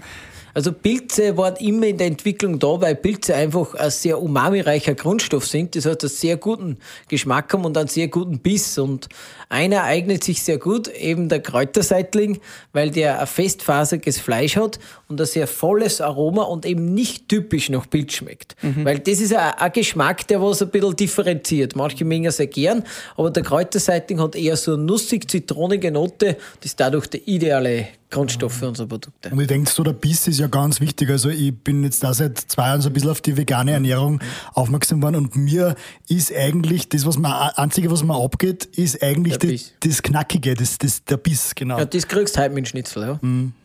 [0.55, 5.47] Also Pilze waren immer in der Entwicklung da, weil Pilze einfach ein sehr umami-reicher Grundstoff
[5.47, 5.77] sind.
[5.77, 8.79] Das heißt, einen sehr guten Geschmack haben und einen sehr guten Biss.
[8.79, 9.07] Und
[9.48, 12.40] einer eignet sich sehr gut, eben der Kräuterseitling,
[12.72, 14.78] weil der ein festfaseriges Fleisch hat
[15.09, 18.56] und ein sehr volles Aroma und eben nicht typisch nach Pilz schmeckt.
[18.85, 21.76] Weil das ist ein, ein Geschmack, der was ein bisschen differenziert.
[21.76, 22.82] Manche mengen sehr gern,
[23.16, 26.37] aber der Kräuterseitling hat eher so eine nussig-zitronige Note.
[26.61, 29.30] Das ist dadurch der ideale Grundstoff für unsere Produkte.
[29.30, 31.11] Und ich denke, so der Biss ist ja ganz wichtig.
[31.11, 34.20] Also ich bin jetzt da seit zwei Jahren so ein bisschen auf die vegane Ernährung
[34.54, 35.74] aufmerksam geworden und mir
[36.09, 39.72] ist eigentlich das, was man, einzige, was mir abgeht, ist eigentlich Der die, Biss.
[39.81, 41.79] das Knackige, das, das, der Biss, genau.
[41.79, 43.20] Ja, das kriegst du heute mit dem Schnitzel, ja.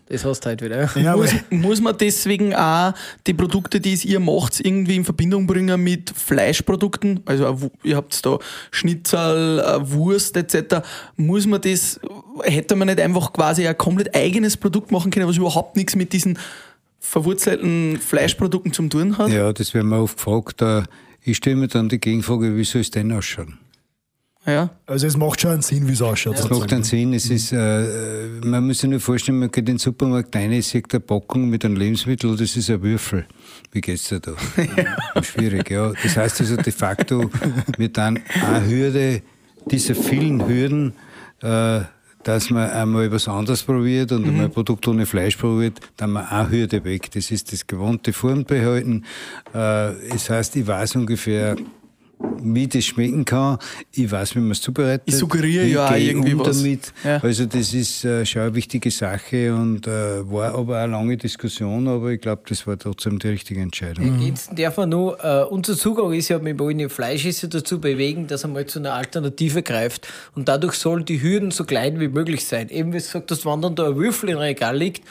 [0.07, 0.81] Das hast du heute wieder.
[0.95, 1.01] Ja.
[1.01, 2.93] Ja, Muss, muss man deswegen auch
[3.25, 7.21] die Produkte, die es ihr macht, irgendwie in Verbindung bringen mit Fleischprodukten?
[7.25, 8.38] Also ihr habt da
[8.71, 10.86] Schnitzel, eine Wurst etc.
[11.15, 11.99] Muss man das,
[12.43, 16.12] hätte man nicht einfach quasi ein komplett eigenes Produkt machen können, was überhaupt nichts mit
[16.12, 16.38] diesen
[16.99, 19.29] verwurzelten Fleischprodukten zu tun hat?
[19.29, 20.62] Ja, das werden wir oft gefragt.
[20.62, 20.84] Äh,
[21.23, 23.60] Ich stelle mir dann die Gegenfrage, wie soll es denn ausschauen?
[24.45, 24.71] Ja.
[24.88, 26.38] also es macht schon einen Sinn, wie es ausschaut.
[26.38, 27.13] Das macht einen Sinn.
[27.13, 30.91] Es ist, äh, man muss sich nur vorstellen, man geht in den Supermarkt rein, sieht
[30.91, 33.25] eine Packung mit einem Lebensmittel, das ist ein Würfel.
[33.71, 34.34] Wie geht's dir da?
[35.21, 35.91] Schwierig, ja.
[36.01, 37.30] Das heißt also de facto,
[37.77, 39.21] wir dann eine Hürde,
[39.67, 40.93] diese vielen Hürden,
[41.41, 41.82] äh,
[42.23, 46.25] dass man einmal was anderes probiert und einmal ein Produkt ohne Fleisch probiert, dann man
[46.25, 47.12] eine Hürde weg.
[47.12, 49.04] Das ist das gewohnte Form behalten.
[49.54, 51.56] Äh, das heißt, ich weiß ungefähr,
[52.43, 53.57] wie das schmecken kann.
[53.93, 55.03] Ich weiß, wie man es zubereitet.
[55.05, 56.57] Ich suggeriere Wie ja ich irgendwie um was.
[56.57, 56.93] damit.
[57.03, 57.17] Ja.
[57.17, 61.88] Also das ist äh, schon eine wichtige Sache und äh, war aber eine lange Diskussion,
[61.88, 64.21] aber ich glaube, das war trotzdem die richtige Entscheidung.
[64.21, 68.27] Jetzt darf man nur, äh, unser Zugang ist ja, wir wollen ja Fleischesser dazu bewegen,
[68.27, 70.07] dass er mal zu einer Alternative greift.
[70.36, 72.69] Und dadurch sollen die Hürden so klein wie möglich sein.
[72.69, 75.03] Eben wie du gesagt hast, wenn dann da ein Würfel im Regal liegt,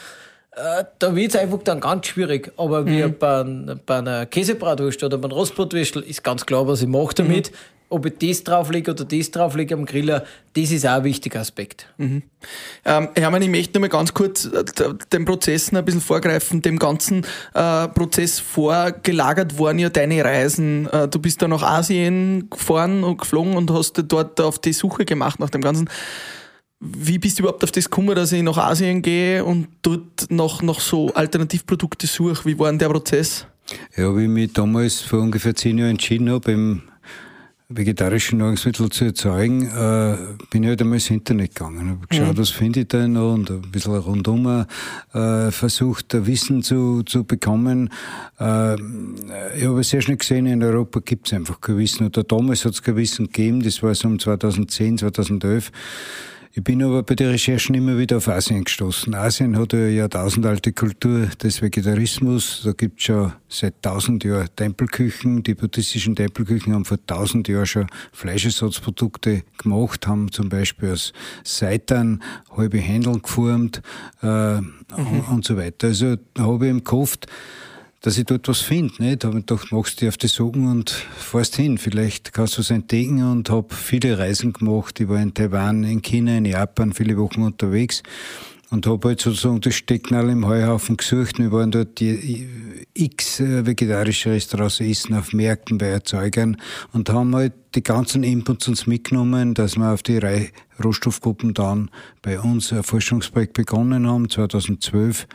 [0.53, 2.51] äh, da wird es einfach dann ganz schwierig.
[2.57, 3.43] Aber wie bei,
[3.85, 7.51] bei einer Käsebratwurst oder beim Rostbratwürstel ist ganz klar, was ich mache damit.
[7.87, 11.87] Ob ich das drauflege oder das drauflege am Griller, das ist auch ein wichtiger Aspekt.
[12.85, 14.63] Ähm, Hermann, ich möchte noch mal ganz kurz äh,
[15.11, 16.61] den Prozessen ein bisschen vorgreifen.
[16.61, 20.87] Dem ganzen äh, Prozess vorgelagert waren ja deine Reisen.
[20.87, 25.03] Äh, du bist da nach Asien gefahren und geflogen und hast dort auf die Suche
[25.03, 25.89] gemacht nach dem Ganzen.
[26.83, 30.63] Wie bist du überhaupt auf das gekommen, dass ich nach Asien gehe und dort nach,
[30.63, 32.43] nach so Alternativprodukte suche?
[32.45, 33.45] Wie war denn der Prozess?
[33.95, 36.81] Ja, wie ich mich damals vor ungefähr zehn Jahren entschieden habe, im
[37.69, 40.17] vegetarischen Nahrungsmittel zu erzeugen, äh,
[40.49, 41.89] bin ich halt einmal ins Internet gegangen.
[41.89, 44.65] Habe geschaut, was finde ich da noch und ein bisschen rundum
[45.13, 47.89] äh, versucht, Wissen zu, zu bekommen.
[48.39, 48.73] Äh,
[49.55, 52.07] ich habe sehr schnell gesehen, in Europa gibt es einfach kein Wissen.
[52.07, 55.71] Oder damals hat es kein Wissen gegeben, das war so um 2010, 2011.
[56.53, 59.15] Ich bin aber bei den Recherchen immer wieder auf Asien gestoßen.
[59.15, 62.63] Asien hat eine jahrtausendalte Kultur des Vegetarismus.
[62.65, 65.43] Da gibt es schon seit tausend Jahren Tempelküchen.
[65.43, 71.13] Die buddhistischen Tempelküchen haben vor tausend Jahren schon Fleischersatzprodukte gemacht, haben zum Beispiel aus
[71.45, 72.21] Seitan
[72.53, 73.81] halbe Händel geformt
[74.21, 74.25] äh,
[74.57, 75.87] und, und so weiter.
[75.87, 77.27] Also da habe ich im gehofft,
[78.01, 78.93] dass ich dort was finde.
[79.23, 81.77] Habe ich gedacht, machst du auf die Suchen und fährst hin.
[81.77, 84.99] Vielleicht kannst du es entdecken und habe viele Reisen gemacht.
[84.99, 88.01] Ich war in Taiwan, in China, in Japan viele Wochen unterwegs
[88.71, 91.37] und habe halt sozusagen das Stecknall im Heuhaufen gesucht.
[91.37, 92.47] Wir waren dort die
[92.93, 96.57] x äh, vegetarische Restaurants essen auf Märkten bei Erzeugern
[96.93, 100.51] und haben halt die ganzen Inputs uns mitgenommen, dass wir auf die Rei-
[100.83, 101.91] Rohstoffgruppen dann
[102.23, 105.25] bei uns ein Forschungsprojekt begonnen haben, 2012 äh,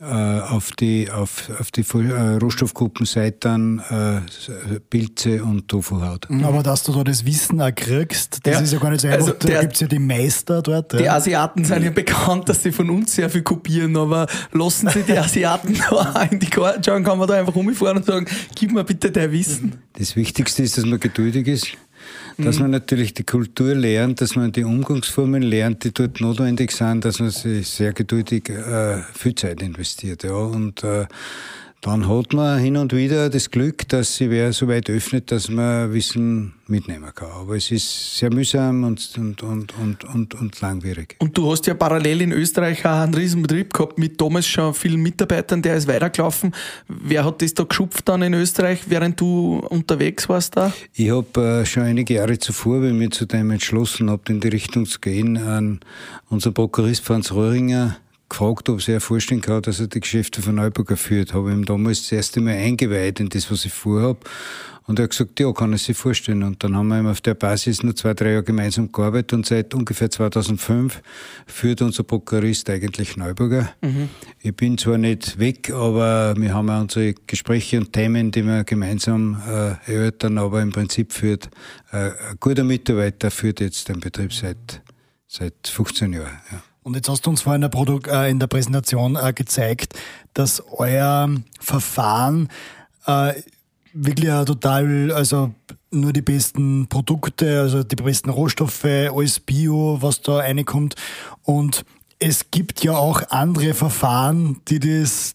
[0.00, 6.28] auf die, auf, auf die äh, Rohstoffgruppen Seitan, äh, Pilze und Tofuhaut.
[6.44, 8.60] Aber dass du da das Wissen auch kriegst, das Ja.
[8.60, 9.20] ist ja gar nicht so einfach.
[9.26, 10.92] Also da der- gibt's ja die Meister dort.
[10.92, 11.16] Die ja.
[11.16, 15.18] Asiaten sind ja bekannt, dass sie von uns sehr viel kopieren, aber lassen sie die
[15.18, 18.70] Asiaten da auch in die Karten schauen, kann man da einfach rumfahren und sagen, gib
[18.72, 19.82] mir bitte dein Wissen.
[19.94, 21.66] Das Wichtigste ist, dass man geduldig ist,
[22.44, 27.04] dass man natürlich die Kultur lernt, dass man die Umgangsformen lernt, die dort notwendig sind,
[27.04, 30.22] dass man sich sehr geduldig äh, viel Zeit investiert.
[30.22, 30.34] Ja.
[30.34, 31.06] Und äh,
[31.80, 35.48] dann hat man hin und wieder das Glück, dass sie wer so weit öffnet, dass
[35.48, 37.30] man Wissen mitnehmen kann.
[37.30, 41.14] Aber es ist sehr mühsam und, und, und, und, und, und langwierig.
[41.20, 44.74] Und du hast ja parallel in Österreich auch einen riesen Betrieb gehabt mit damals schon
[44.74, 46.52] vielen Mitarbeitern, der ist weitergelaufen.
[46.88, 50.72] Wer hat das da geschupft dann in Österreich, während du unterwegs warst da?
[50.94, 54.40] Ich habe äh, schon einige Jahre zuvor, wenn ich mich zu dem entschlossen habe, in
[54.40, 55.78] die Richtung zu gehen, an
[56.28, 57.96] unseren Prokurist Franz Röhringer
[58.28, 61.34] gefragt, ob er sich vorstellen kann, dass er die Geschäfte von Neuburger führt.
[61.34, 64.20] Habe ihm damals das erste Mal eingeweiht in das, was ich vorhabe.
[64.88, 66.42] Und er hat gesagt, ja, kann er sich vorstellen.
[66.42, 69.74] Und dann haben wir auf der Basis nur zwei, drei Jahre gemeinsam gearbeitet und seit
[69.74, 71.02] ungefähr 2005
[71.46, 73.68] führt unser Prokurist eigentlich Neuburger.
[73.82, 74.08] Mhm.
[74.40, 78.64] Ich bin zwar nicht weg, aber wir haben auch unsere Gespräche und Themen, die wir
[78.64, 81.50] gemeinsam äh, erörtern, aber im Prinzip führt
[81.92, 84.80] äh, ein guter Mitarbeiter führt jetzt den Betrieb seit,
[85.26, 86.40] seit 15 Jahren.
[86.50, 86.62] Ja.
[86.88, 89.92] Und jetzt hast du uns vorhin in der, äh, Präsentation äh, gezeigt,
[90.32, 91.28] dass euer
[91.60, 92.48] Verfahren
[93.04, 93.34] äh,
[93.92, 95.52] wirklich total, also
[95.90, 100.94] nur die besten Produkte, also die besten Rohstoffe, alles Bio, was da reinkommt.
[101.42, 101.84] Und
[102.20, 105.34] es gibt ja auch andere Verfahren, die das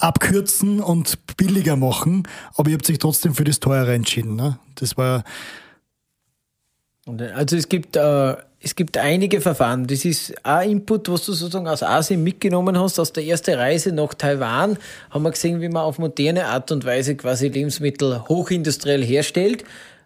[0.00, 4.34] abkürzen und billiger machen, aber ihr habt sich trotzdem für das teure entschieden.
[4.34, 4.58] Ne?
[4.74, 5.22] Das war.
[7.06, 9.86] Also es gibt äh, es gibt einige Verfahren.
[9.86, 12.98] Das ist ein Input, was du sozusagen aus Asien mitgenommen hast.
[12.98, 14.78] Aus der ersten Reise nach Taiwan
[15.10, 19.64] haben wir gesehen, wie man auf moderne Art und Weise quasi Lebensmittel hochindustriell herstellt.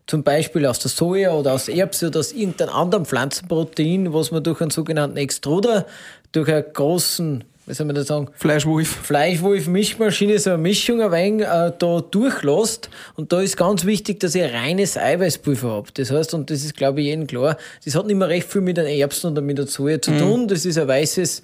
[0.08, 4.42] Zum Beispiel aus der Soja oder aus Erbse oder aus irgendeinem anderen Pflanzenprotein, was man
[4.42, 5.86] durch einen sogenannten Extruder,
[6.32, 8.28] durch einen großen wie soll man das sagen?
[8.34, 8.88] Fleischwolf.
[8.88, 12.88] Fleischwolf-Mischmaschine, so eine Mischung ein wenig äh, da durchlässt.
[13.14, 15.88] Und da ist ganz wichtig, dass ich reines Eiweißpulver habe.
[15.94, 18.62] Das heißt, und das ist, glaube ich, jedem klar, das hat nicht mehr recht viel
[18.62, 20.18] mit den Erbsen oder mit der Soja zu mhm.
[20.18, 20.48] tun.
[20.48, 21.42] Das ist ein weißes,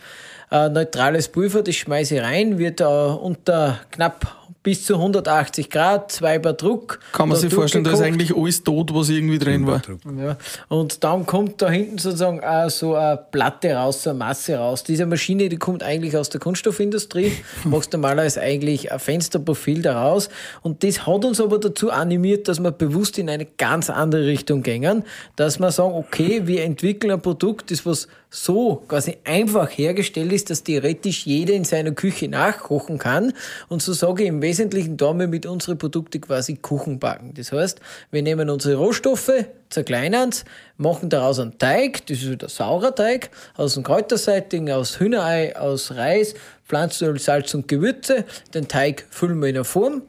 [0.51, 6.11] äh, neutrales Pulver, das schmeiße ich rein, wird äh, unter knapp bis zu 180 Grad,
[6.11, 6.99] zwei Bar Druck.
[7.13, 9.83] Kann man sich vorstellen, da ist eigentlich alles tot, was irgendwie drin war.
[10.19, 10.39] Ja.
[10.69, 14.83] Und dann kommt da hinten sozusagen auch so eine Platte raus, so eine Masse raus.
[14.83, 17.33] Diese Maschine, die kommt eigentlich aus der Kunststoffindustrie,
[17.65, 20.31] machst normalerweise eigentlich ein Fensterprofil daraus.
[20.63, 24.63] Und das hat uns aber dazu animiert, dass wir bewusst in eine ganz andere Richtung
[24.63, 25.05] gehen,
[25.37, 30.51] dass wir sagen, okay, wir entwickeln ein Produkt, das was so quasi einfach hergestellt ist,
[30.51, 33.33] dass theoretisch jeder in seiner Küche nachkochen kann.
[33.69, 37.33] Und so sage ich im Wesentlichen, da wir mit unseren Produkten quasi Kuchen backen.
[37.35, 39.31] Das heißt, wir nehmen unsere Rohstoffe,
[39.71, 40.45] zerkleinern es,
[40.77, 45.93] machen daraus einen Teig, das ist wieder saurer Teig, aus dem Kräutersetting, aus Hühnerei, aus
[45.93, 46.35] Reis,
[46.67, 48.25] Pflanzenöl, Salz und Gewürze.
[48.53, 50.03] Den Teig füllen wir in eine Form.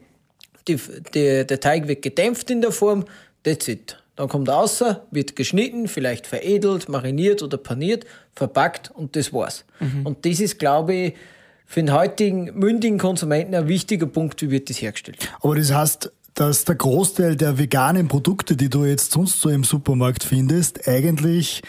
[0.66, 0.80] Die,
[1.14, 3.04] die, der Teig wird gedämpft in der Form.
[3.44, 3.96] That's it.
[4.16, 9.64] Dann kommt er raus, wird geschnitten, vielleicht veredelt, mariniert oder paniert, verpackt und das war's.
[9.80, 10.06] Mhm.
[10.06, 11.14] Und das ist, glaube ich,
[11.66, 15.18] für den heutigen mündigen Konsumenten ein wichtiger Punkt, wie wird das hergestellt.
[15.40, 19.64] Aber das heißt, dass der Großteil der veganen Produkte, die du jetzt sonst so im
[19.64, 21.62] Supermarkt findest, eigentlich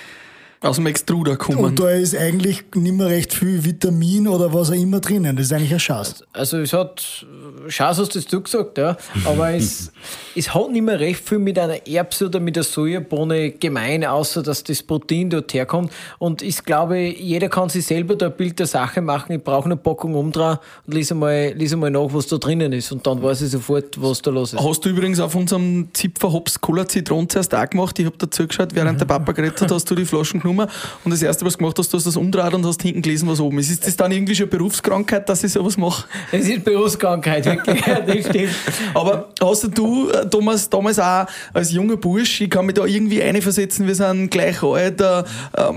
[0.61, 1.59] aus dem Extruder kommen.
[1.59, 5.35] Und da ist eigentlich nicht mehr recht viel Vitamin oder was auch immer drinnen.
[5.35, 6.23] Das ist eigentlich ein Schatz.
[6.33, 7.25] Also es hat,
[7.67, 9.91] Schatz hast du gesagt, ja, aber es,
[10.35, 14.41] es hat nicht mehr recht viel mit einer Erbse oder mit der Sojabohne gemein, außer
[14.41, 15.91] dass das Protein dort herkommt.
[16.17, 19.33] Und ich glaube, jeder kann sich selber da ein Bild der Sache machen.
[19.33, 22.91] Ich brauche eine Packung umdrehen und lese mal, lese mal nach, was da drinnen ist.
[22.91, 24.63] Und dann weiß ich sofort, was da los ist.
[24.63, 27.99] Hast du übrigens auf unserem Zipfer Hops Cola Zitron zuerst auch gemacht?
[27.99, 28.99] Ich habe dazu geschaut, während mhm.
[28.99, 30.69] der Papa geredet hat, hast du die Flaschen genommen
[31.03, 33.27] und das erste, was du gemacht hast, du hast das umdreht und hast hinten gelesen,
[33.27, 33.69] was oben ist.
[33.69, 36.05] Ist das dann irgendwie schon Berufskrankheit, dass ich sowas mache?
[36.31, 37.81] Es ist Berufskrankheit, wirklich.
[37.81, 38.49] das stimmt.
[38.93, 43.21] Aber hast du, äh, Thomas, damals auch als junger Bursch, ich kann mich da irgendwie
[43.21, 45.23] einversetzen, wir sind gleich alt, äh,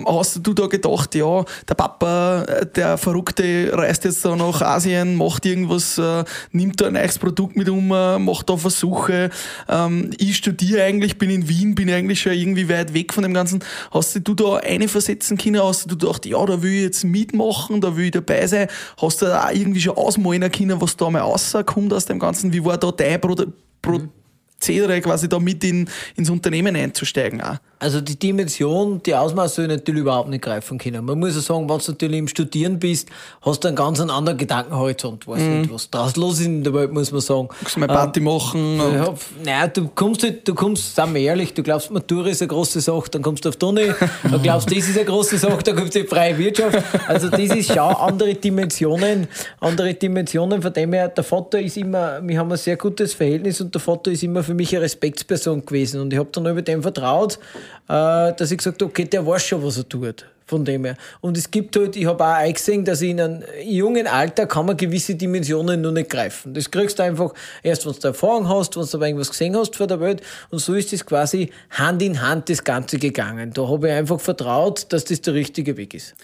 [0.06, 5.16] hast du da gedacht, ja, der Papa, äh, der Verrückte, reist jetzt da nach Asien,
[5.16, 9.30] macht irgendwas, äh, nimmt da ein neues Produkt mit um, macht da Versuche.
[9.68, 13.34] Ähm, ich studiere eigentlich, bin in Wien, bin eigentlich schon irgendwie weit weg von dem
[13.34, 13.64] Ganzen.
[13.90, 15.62] Hast du da eine versetzen können?
[15.62, 18.68] Hast du gedacht, ja, da will ich jetzt mitmachen, da will ich dabei sein?
[19.00, 22.52] Hast du da auch irgendwie schon ausmalen können, was da mal rauskommt aus dem Ganzen?
[22.52, 23.36] Wie war da dein Pro
[23.82, 27.56] Prozedere quasi da mit in, ins Unternehmen einzusteigen auch?
[27.80, 31.02] Also die Dimension, die Ausmaße natürlich überhaupt nicht greifen können.
[31.02, 33.08] Man muss ja sagen, wenn du natürlich im Studieren bist,
[33.40, 35.26] hast du einen ganz anderen Gedankenhorizont.
[35.26, 35.60] Weißt mm.
[35.62, 37.48] nicht, was draus los ist in der Welt, muss man sagen.
[37.48, 38.76] Kannst du mal Party ähm, machen?
[38.76, 42.48] Ja, nein, du kommst halt, du kommst, sagen wir ehrlich, du glaubst, Matura ist eine
[42.48, 43.86] große Sache, dann kommst du auf Uni,
[44.30, 46.84] dann glaubst, das ist eine große Sache, dann kommst du in die freie Wirtschaft.
[47.08, 49.26] Also das ist schon andere Dimensionen,
[49.58, 53.58] andere Dimensionen, von dem her, der Vater ist immer, wir haben ein sehr gutes Verhältnis
[53.62, 56.60] und der Vater ist immer für mich eine Respektsperson gewesen und ich habe dann über
[56.60, 57.38] dem vertraut,
[57.86, 60.26] dass ich gesagt habe, okay, der weiß schon, was er tut.
[60.46, 60.96] Von dem her.
[61.20, 64.76] Und es gibt halt, ich habe auch eingesehen, dass in einem jungen Alter kann man
[64.76, 66.54] gewisse Dimensionen noch nicht greifen.
[66.54, 69.76] Das kriegst du einfach erst, wenn du Erfahrung hast, wenn du aber irgendwas gesehen hast
[69.76, 70.22] vor der Welt.
[70.50, 73.52] Und so ist es quasi Hand in Hand das Ganze gegangen.
[73.54, 76.16] Da habe ich einfach vertraut, dass das der richtige Weg ist.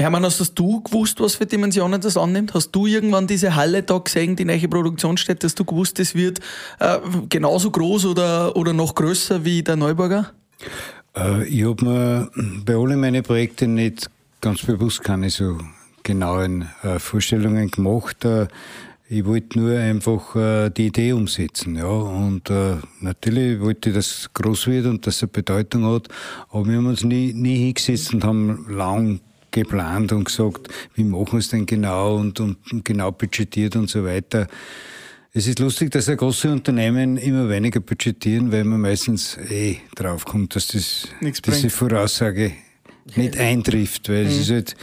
[0.00, 2.54] Hermann, hast du gewusst, was für Dimensionen das annimmt?
[2.54, 6.40] Hast du irgendwann diese Halle da gesehen, die neue Produktionsstätte, dass du gewusst, das wird
[6.78, 10.32] äh, genauso groß oder, oder noch größer wie der Neuburger?
[11.16, 12.30] Äh, ich habe mir
[12.64, 14.08] bei allen meinen Projekten nicht
[14.40, 15.58] ganz bewusst keine so
[16.02, 18.24] genauen äh, Vorstellungen gemacht.
[18.24, 18.48] Äh,
[19.08, 21.88] ich wollte nur einfach äh, die Idee umsetzen, ja.
[21.88, 26.08] Und äh, natürlich wollte ich, dass es groß wird und dass es eine Bedeutung hat.
[26.48, 31.32] Aber wir haben uns nie, nie hingesetzt und haben lang geplant und gesagt, wie machen
[31.32, 34.46] wir es denn genau und, und genau budgetiert und so weiter.
[35.32, 40.68] Es ist lustig, dass große Unternehmen immer weniger budgetieren, weil man meistens eh draufkommt, dass
[40.68, 42.52] das, diese Voraussage
[43.14, 44.30] nicht eintrifft, weil mhm.
[44.30, 44.76] es ist halt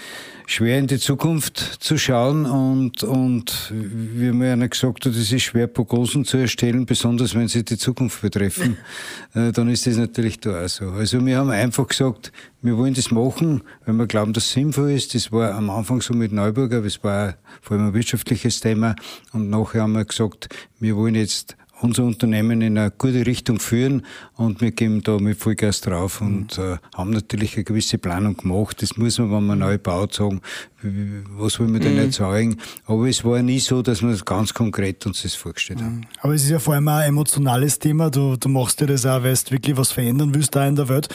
[0.50, 5.44] schwer in die Zukunft zu schauen und, und wie mir einer gesagt hat, es ist
[5.44, 8.78] schwer, Prognosen zu erstellen, besonders wenn sie die Zukunft betreffen,
[9.36, 10.90] äh, dann ist das natürlich da auch so.
[10.92, 12.32] Also wir haben einfach gesagt,
[12.62, 15.14] wir wollen das machen, weil wir glauben, dass es sinnvoll ist.
[15.14, 18.96] Das war am Anfang so mit Neuburger, das war vor allem ein wirtschaftliches Thema
[19.34, 20.48] und nachher haben wir gesagt,
[20.80, 25.38] wir wollen jetzt unser Unternehmen in eine gute Richtung führen und wir geben da mit
[25.38, 28.82] Vollgas drauf und äh, haben natürlich eine gewisse Planung gemacht.
[28.82, 30.42] Das muss man, wenn man neu baut, sagen,
[30.82, 32.00] was wollen wir denn mhm.
[32.00, 32.58] erzeugen.
[32.86, 35.98] Aber es war nie so, dass wir ganz konkret uns das vorgestellt haben.
[35.98, 36.06] Mhm.
[36.22, 38.10] Aber es ist ja vor allem ein emotionales Thema.
[38.10, 40.90] Du, du machst dir das auch, weil du wirklich was verändern willst da in der
[40.90, 41.10] Welt.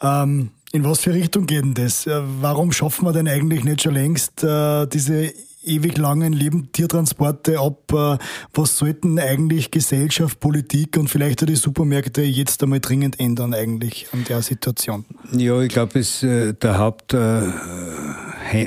[0.00, 2.06] Ähm, in was für Richtung geht denn das?
[2.06, 5.32] Äh, warum schaffen wir denn eigentlich nicht schon längst äh, diese
[5.64, 7.92] ewig langen Leben Tiertransporte ab.
[7.92, 8.18] Äh,
[8.54, 14.06] was sollten eigentlich Gesellschaft, Politik und vielleicht auch die Supermärkte jetzt einmal dringend ändern eigentlich
[14.12, 15.04] an der Situation?
[15.36, 17.42] Ja, ich glaube, äh, Haupt, äh,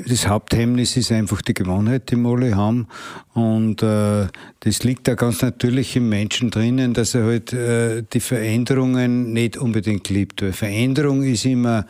[0.07, 2.87] das Haupthemmnis ist einfach die Gewohnheit, die wir alle haben.
[3.33, 4.27] Und äh,
[4.61, 9.57] das liegt da ganz natürlich im Menschen drinnen, dass er halt äh, die Veränderungen nicht
[9.57, 10.41] unbedingt liebt.
[10.41, 11.85] Weil Veränderung ist immer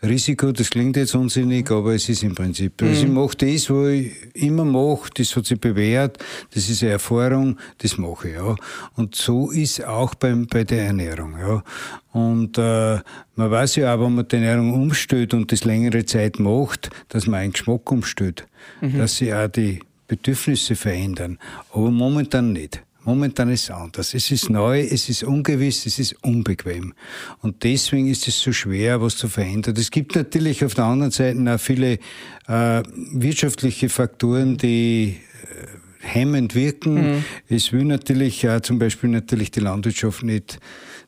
[0.00, 2.80] Risiko, das klingt jetzt unsinnig, aber es ist im Prinzip.
[2.80, 2.88] Mhm.
[2.88, 6.18] Also ich mache das, was ich immer mache, das hat sich bewährt,
[6.54, 8.54] das ist eine Erfahrung, das mache ich, ja.
[8.94, 11.64] Und so ist auch beim, bei der Ernährung, ja.
[12.12, 12.98] Und äh,
[13.34, 17.26] man weiß ja auch, wenn man die Ernährung umstellt und das längere Zeit macht, dass
[17.26, 18.46] man einen Geschmack umstellt,
[18.80, 18.98] mhm.
[18.98, 21.38] dass sich auch die Bedürfnisse verändern.
[21.72, 22.82] Aber momentan nicht.
[23.08, 24.12] Momentan ist es anders.
[24.12, 26.92] Es ist neu, es ist ungewiss, es ist unbequem.
[27.40, 29.76] Und deswegen ist es so schwer, was zu verändern.
[29.78, 32.00] Es gibt natürlich auf der anderen Seite auch viele
[32.48, 36.94] äh, wirtschaftliche Faktoren, die äh, hemmend wirken.
[36.96, 37.24] Mhm.
[37.48, 40.58] Es will natürlich ja zum Beispiel natürlich die Landwirtschaft nicht,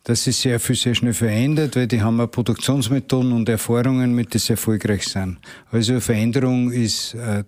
[0.04, 4.32] dass sie sehr viel sehr schnell verändert, weil die haben auch Produktionsmethoden und Erfahrungen, mit
[4.32, 5.36] denen sie erfolgreich sind.
[5.70, 7.44] Also Veränderung ist äh,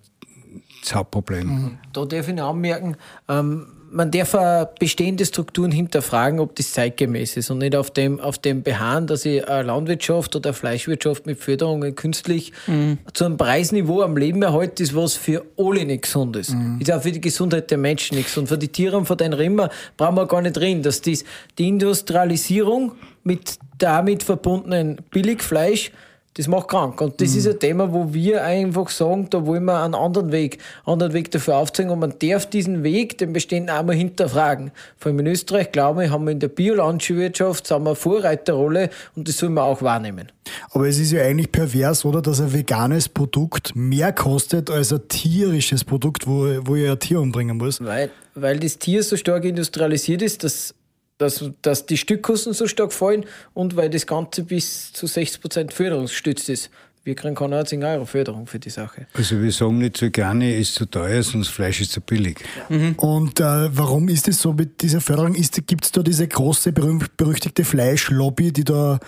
[0.83, 1.47] das Hauptproblem.
[1.47, 1.79] Mhm.
[1.95, 2.97] Da darf ich noch anmerken,
[3.31, 4.37] ähm, man darf
[4.78, 9.24] bestehende Strukturen hinterfragen, ob das zeitgemäß ist und nicht auf dem, auf dem beharren, dass
[9.24, 12.98] ich eine Landwirtschaft oder eine Fleischwirtschaft mit Förderungen künstlich mhm.
[13.12, 16.55] zu einem Preisniveau am Leben erhalte, ist was für alle nicht gesund ist.
[16.55, 16.78] Mhm.
[16.81, 18.37] Ist auch für die Gesundheit der Menschen nichts.
[18.37, 21.24] Und für die Tiere und für den Rimmer brauchen wir gar nicht reden, dass dies,
[21.59, 25.92] die Industrialisierung mit damit verbundenen Billigfleisch
[26.35, 27.01] das macht krank.
[27.01, 27.38] Und das mhm.
[27.38, 31.31] ist ein Thema, wo wir einfach sagen, da wollen wir einen anderen Weg, anderen Weg
[31.31, 31.90] dafür aufzeigen.
[31.90, 34.71] Und man darf diesen Weg, den bestehenden einmal hinterfragen.
[34.97, 39.38] Vor allem in Österreich, glaube ich, haben wir in der Biolandwirtschaft eine Vorreiterrolle und das
[39.38, 40.29] soll man auch wahrnehmen.
[40.71, 42.23] Aber es ist ja eigentlich pervers, oder?
[42.23, 47.21] Dass ein veganes Produkt mehr kostet als ein tierisches Produkt, wo, wo ich ein Tier
[47.21, 47.81] umbringen muss.
[47.83, 50.75] Weil, weil das Tier so stark industrialisiert ist, dass
[51.22, 56.48] dass, dass die Stückkosten so stark fallen und weil das Ganze bis zu 60% förderungsstützt
[56.48, 56.70] ist.
[57.04, 59.06] Wir kriegen keine 10 Euro Förderung für die Sache.
[59.14, 62.38] Also wir sagen nicht so gerne, ist zu teuer, sonst Fleisch ist zu billig.
[62.68, 62.94] Mhm.
[62.96, 65.32] Und äh, warum ist es so mit dieser Förderung?
[65.32, 69.00] Gibt es da diese große, berüchtigte Fleischlobby, die da,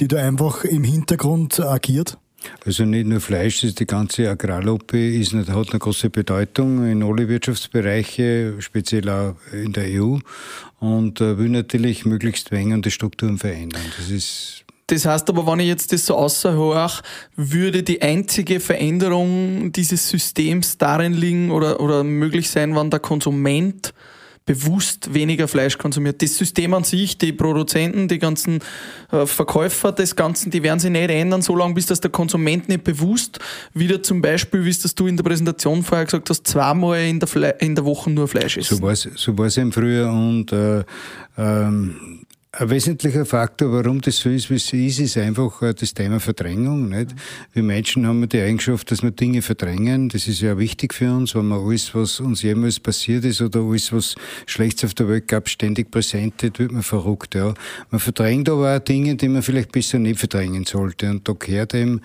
[0.00, 2.18] die da einfach im Hintergrund agiert?
[2.64, 8.54] Also nicht nur Fleisch, die ganze Agrarlobby ist, hat eine große Bedeutung in alle Wirtschaftsbereiche,
[8.60, 10.18] speziell auch in der EU
[10.78, 13.82] und äh, will natürlich möglichst die Strukturen verändern.
[13.96, 17.02] Das ist das heißt aber, wenn ich jetzt das so außerhöre,
[17.34, 23.92] würde die einzige Veränderung dieses Systems darin liegen oder, oder möglich sein, wenn der Konsument
[24.46, 26.22] bewusst weniger Fleisch konsumiert.
[26.22, 28.60] Das System an sich, die Produzenten, die ganzen
[29.10, 32.84] äh, Verkäufer des Ganzen, die werden sich nicht ändern, solange bis das der Konsument nicht
[32.84, 33.40] bewusst
[33.74, 37.18] wieder zum Beispiel, wie es das du in der Präsentation vorher gesagt hast, zweimal in
[37.18, 38.70] der, Fle in der Woche nur Fleisch isst.
[38.70, 40.84] So war es so war's eben früher und äh,
[41.36, 42.15] ähm,
[42.58, 46.20] ein wesentlicher Faktor, warum das so ist, wie es ist, ist einfach äh, das Thema
[46.20, 46.88] Verdrängung.
[46.88, 47.14] Nicht?
[47.52, 50.08] Wir Menschen haben die Eigenschaft, dass wir Dinge verdrängen.
[50.08, 53.60] Das ist ja wichtig für uns, wenn man alles, was uns jemals passiert ist oder
[53.60, 54.14] alles, was
[54.46, 57.34] Schlechtes auf der Welt gab, ständig präsent wird, man verrückt.
[57.34, 57.52] Ja.
[57.90, 61.10] Man verdrängt aber auch Dinge, die man vielleicht besser nicht verdrängen sollte.
[61.10, 62.00] Und da gehört eben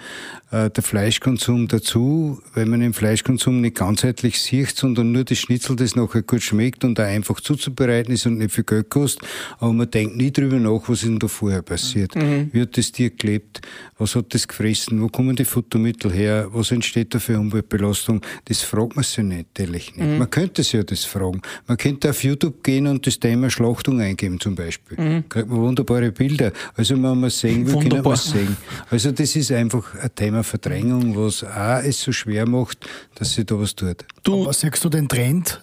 [0.51, 5.77] äh, der Fleischkonsum dazu, weil man den Fleischkonsum nicht ganzheitlich sieht, sondern nur das Schnitzel,
[5.77, 9.25] das nachher gut schmeckt und da einfach zuzubereiten ist und nicht viel Geld kostet.
[9.59, 12.15] Aber man denkt nie drüber nach, was ist denn da vorher passiert.
[12.15, 12.49] Mhm.
[12.51, 13.61] Wie hat das Tier gelebt?
[13.97, 15.01] Was hat das gefressen?
[15.01, 16.47] Wo kommen die Futtermittel her?
[16.51, 18.21] Was entsteht da für Umweltbelastung?
[18.45, 20.07] Das fragt man sich nicht, ehrlich nicht.
[20.07, 20.17] Mhm.
[20.17, 21.41] Man könnte sich ja das fragen.
[21.67, 24.99] Man könnte auf YouTube gehen und das Thema Schlachtung eingeben zum Beispiel.
[24.99, 25.29] Mhm.
[25.29, 26.51] Kriegt man wunderbare Bilder.
[26.75, 28.57] Also wenn man sehen will, kann man sehen.
[28.89, 33.45] Also das ist einfach ein Thema Verdrängung, was auch es so schwer macht, dass sich
[33.45, 34.05] da was tut.
[34.23, 35.61] Du, Aber siehst du den Trend,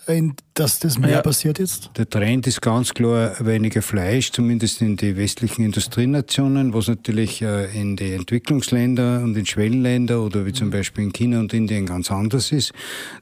[0.59, 1.91] dass das mehr ja, passiert jetzt?
[1.97, 7.67] Der Trend ist ganz klar weniger Fleisch, zumindest in die westlichen Industrienationen, was natürlich äh,
[7.79, 12.11] in die Entwicklungsländer und in Schwellenländer oder wie zum Beispiel in China und Indien ganz
[12.11, 12.73] anders ist.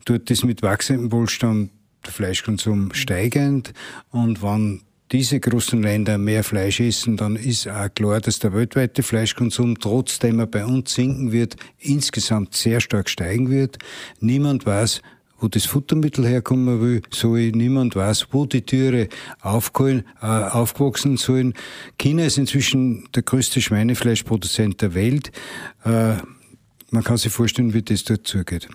[0.05, 1.71] Dort ist mit wachsendem Wohlstand
[2.05, 3.73] der Fleischkonsum steigend
[4.11, 4.83] und wenn
[5.13, 10.41] diese großen Länder mehr Fleisch essen, dann ist auch klar, dass der weltweite Fleischkonsum, trotzdem
[10.41, 13.79] er bei uns sinken wird, insgesamt sehr stark steigen wird.
[14.19, 15.03] Niemand weiß,
[15.39, 19.09] wo das Futtermittel herkommen will, so niemand weiß, wo die Tiere
[19.41, 21.55] aufgeholen, äh, aufgewachsen sollen.
[21.99, 25.33] China ist inzwischen der größte Schweinefleischproduzent der Welt.
[25.85, 26.15] Äh,
[26.91, 28.69] man kann sich vorstellen, wie das dort zugeht.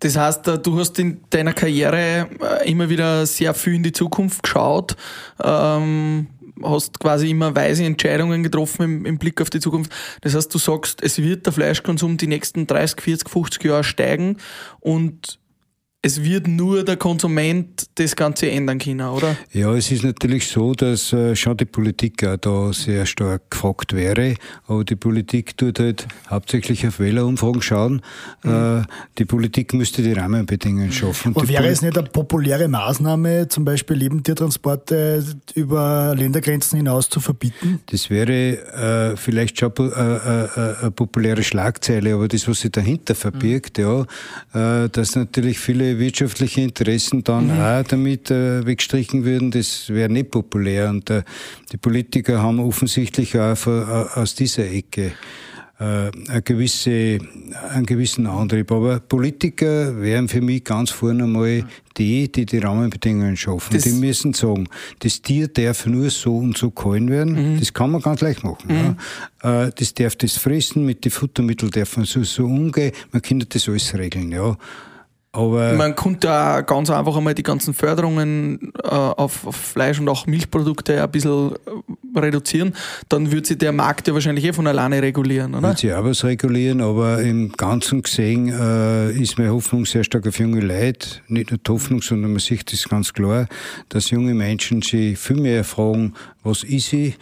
[0.00, 3.92] Das heißt, äh, du hast in deiner Karriere äh, immer wieder sehr viel in die
[3.92, 4.96] Zukunft geschaut,
[5.42, 6.28] ähm,
[6.62, 9.92] hast quasi immer weise Entscheidungen getroffen im, im, Blick auf die Zukunft.
[10.20, 14.36] Das heißt, du sagst, es wird der Fleischkonsum die nächsten 30, 40, 50 Jahre steigen
[14.80, 15.39] und
[16.02, 19.36] es wird nur der Konsument das Ganze ändern können, oder?
[19.52, 23.92] Ja, es ist natürlich so, dass äh, schon die Politik auch da sehr stark gefragt
[23.92, 24.36] wäre.
[24.66, 28.02] Aber die Politik tut halt hauptsächlich auf Wählerumfragen schauen.
[28.44, 28.50] Mhm.
[28.50, 28.82] Äh,
[29.18, 31.36] die Politik müsste die Rahmenbedingungen schaffen.
[31.36, 35.22] Aber wäre Poli es nicht eine populäre Maßnahme, zum Beispiel Lebendtiertransporte
[35.54, 37.80] über Ländergrenzen hinaus zu verbieten?
[37.90, 42.72] Das wäre äh, vielleicht schon äh, äh, äh, eine populäre Schlagzeile, aber das, was sich
[42.72, 44.06] dahinter verbirgt, mhm.
[44.54, 47.60] ja, dass natürlich viele wirtschaftliche Interessen dann mhm.
[47.60, 50.90] auch damit äh, weggestrichen würden, das wäre nicht populär.
[50.90, 51.22] Und äh,
[51.72, 55.12] die Politiker haben offensichtlich auch von, äh, aus dieser Ecke
[55.80, 57.18] äh, eine gewisse,
[57.70, 58.70] einen gewissen Antrieb.
[58.70, 61.64] Aber Politiker wären für mich ganz vorne einmal
[61.96, 63.72] die, die die Rahmenbedingungen schaffen.
[63.72, 64.68] Das die müssen sagen,
[64.98, 67.54] das Tier darf nur so und so gehalten werden.
[67.54, 67.60] Mhm.
[67.60, 68.68] Das kann man ganz leicht machen.
[68.68, 68.96] Mhm.
[69.42, 69.66] Ja.
[69.66, 72.92] Äh, das darf das fressen, mit den Futtermitteln darf man so, so umgehen.
[73.10, 74.30] Man kann das alles regeln.
[74.32, 74.58] Ja.
[75.32, 80.08] Aber man könnte auch ganz einfach einmal die ganzen Förderungen äh, auf, auf, Fleisch und
[80.08, 82.74] auch Milchprodukte ein bisschen äh, reduzieren.
[83.08, 85.68] Dann würde sich der Markt ja wahrscheinlich eh von alleine regulieren, oder?
[85.68, 90.26] Wird sich auch was regulieren, aber im Ganzen gesehen äh, ist meine Hoffnung sehr stark
[90.26, 91.20] auf junge Leute.
[91.28, 93.46] Nicht nur die Hoffnung, sondern man sieht das ganz klar,
[93.88, 97.16] dass junge Menschen sich viel mehr fragen, was ist ich,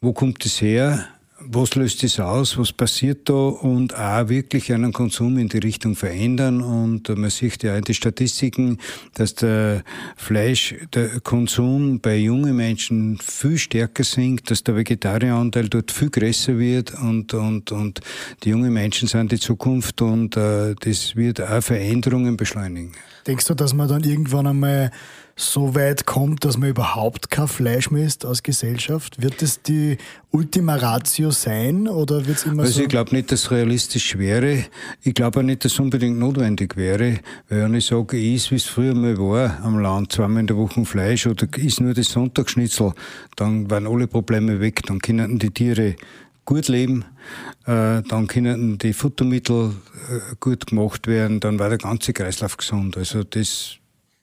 [0.00, 1.06] wo kommt es her,
[1.52, 5.96] was löst das aus, was passiert da und auch wirklich einen Konsum in die Richtung
[5.96, 6.60] verändern.
[6.60, 8.78] Und man sieht ja in den Statistiken,
[9.14, 9.82] dass der
[10.16, 11.10] Fleisch, der
[12.02, 17.72] bei jungen Menschen viel stärker sinkt, dass der Vegetarieranteil dort viel größer wird und, und,
[17.72, 18.00] und
[18.44, 22.92] die jungen Menschen sind die Zukunft und äh, das wird auch Veränderungen beschleunigen.
[23.26, 24.90] Denkst du, dass man dann irgendwann einmal
[25.36, 29.22] so weit kommt, dass man überhaupt kein Fleisch mehr isst als Gesellschaft?
[29.22, 29.98] Wird das die
[30.30, 32.82] Ultima Ratio sein oder wird es immer also so?
[32.82, 34.64] ich glaube nicht, dass es realistisch wäre.
[35.02, 37.20] Ich glaube auch nicht, dass es unbedingt notwendig wäre.
[37.48, 40.46] Weil wenn ich sage, ich esse, wie es früher mal war, am Land, zweimal in
[40.46, 42.92] der Woche Fleisch oder ist nur das Sonntagsschnitzel,
[43.36, 44.82] dann waren alle Probleme weg.
[44.86, 45.96] Dann können die Tiere
[46.44, 47.04] gut leben,
[47.66, 49.74] äh, dann können die Futtermittel
[50.10, 52.96] äh, gut gemacht werden, dann war der ganze Kreislauf gesund.
[52.96, 53.76] Also das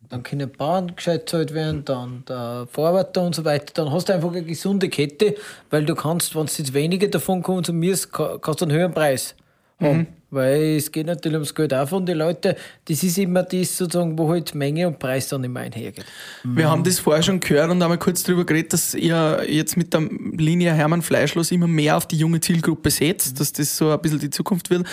[0.10, 3.74] dann können Bauern gescheit zahlt werden, dann der Vorarbeiter und so weiter.
[3.74, 5.36] Dann hast du einfach eine gesunde Kette,
[5.70, 9.36] weil du kannst, wenn du jetzt weniger davon konsumierst, kannst du einen höheren Preis
[9.80, 9.98] haben.
[9.98, 10.08] Mhm.
[10.30, 12.54] Weil es geht natürlich ums Geld auch von den Leuten.
[12.84, 16.04] Das ist immer das sozusagen, wo halt Menge und Preis dann immer einhergeht.
[16.44, 16.70] Wir mhm.
[16.70, 20.02] haben das vorher schon gehört und einmal kurz darüber geredet, dass ihr jetzt mit der
[20.02, 23.38] Linie Hermann Fleischlos immer mehr auf die junge Zielgruppe setzt, mhm.
[23.38, 24.86] dass das so ein bisschen die Zukunft wird.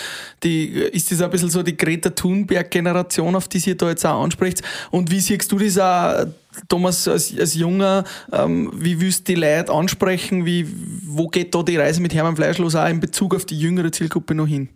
[0.43, 4.23] Die, ist das ein bisschen so die Greta Thunberg-Generation, auf die ihr da jetzt auch
[4.23, 4.61] anspricht?
[4.91, 6.27] Und wie siehst du das auch?
[6.69, 10.45] Thomas, als, als Junger, ähm, wie willst du die Leute ansprechen?
[10.45, 10.65] Wie,
[11.05, 14.33] wo geht da die Reise mit Hermann Fleischlos auch in Bezug auf die jüngere Zielgruppe
[14.33, 14.69] noch hin?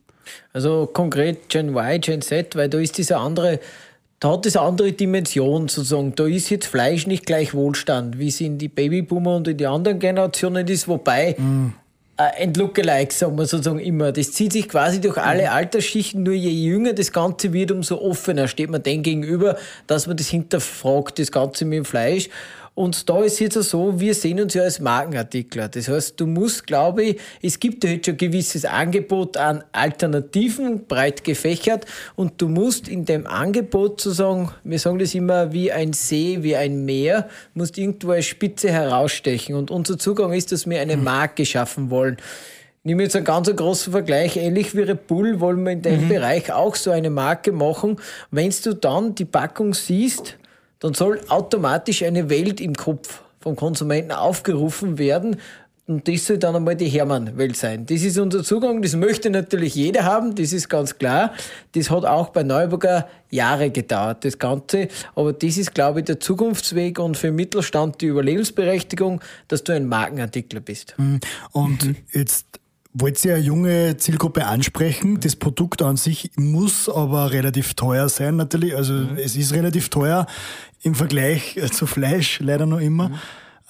[0.53, 3.59] Also konkret Gen Y, Gen Z, weil da ist dieser andere
[4.19, 6.13] da hat es andere Dimension sozusagen.
[6.15, 9.65] Da ist jetzt Fleisch nicht gleich Wohlstand, wie es in die Babyboomer und in die
[9.65, 11.73] anderen Generationen ist, wobei mm.
[12.17, 14.11] äh, ein Lookalike, sagen wir sozusagen immer.
[14.11, 15.49] Das zieht sich quasi durch alle mhm.
[15.49, 19.57] Altersschichten, nur je jünger das Ganze wird, umso offener steht man dem gegenüber,
[19.87, 22.29] dass man das hinterfragt, das Ganze mit dem Fleisch.
[22.79, 25.67] Und da ist jetzt so, wir sehen uns ja als Markenartikler.
[25.67, 29.65] Das heißt, du musst, glaube ich, es gibt ja jetzt schon ein gewisses Angebot an
[29.73, 35.73] Alternativen, breit gefächert, und du musst in dem Angebot sozusagen, wir sagen das immer wie
[35.73, 39.55] ein See, wie ein Meer, musst irgendwo eine Spitze herausstechen.
[39.55, 41.03] Und unser Zugang ist, dass wir eine hm.
[41.03, 42.15] Marke schaffen wollen.
[42.85, 44.37] Nehmen wir jetzt einen ganz großen Vergleich.
[44.37, 46.07] Ähnlich wie Red Bull wollen wir in dem mhm.
[46.07, 47.97] Bereich auch so eine Marke machen.
[48.31, 50.37] Wenn du dann die Packung siehst,
[50.79, 55.37] dann soll automatisch eine Welt im Kopf vom Konsumenten aufgerufen werden.
[55.87, 57.87] Und das soll dann einmal die Hermann-Welt sein.
[57.87, 58.83] Das ist unser Zugang.
[58.83, 60.35] Das möchte natürlich jeder haben.
[60.35, 61.33] Das ist ganz klar.
[61.71, 64.87] Das hat auch bei Neuburger Jahre gedauert, das Ganze.
[65.15, 69.87] Aber das ist, glaube ich, der Zukunftsweg und für Mittelstand die Überlebensberechtigung, dass du ein
[69.87, 70.93] Markenartikler bist.
[70.97, 71.21] Mhm.
[71.53, 71.95] Und mhm.
[72.13, 72.45] jetzt
[72.91, 75.19] Wollt ihr eine junge Zielgruppe ansprechen?
[75.19, 78.75] Das Produkt an sich muss aber relativ teuer sein, natürlich.
[78.75, 79.17] Also mhm.
[79.17, 80.25] es ist relativ teuer
[80.81, 83.09] im Vergleich zu Fleisch leider noch immer.
[83.09, 83.19] Mhm.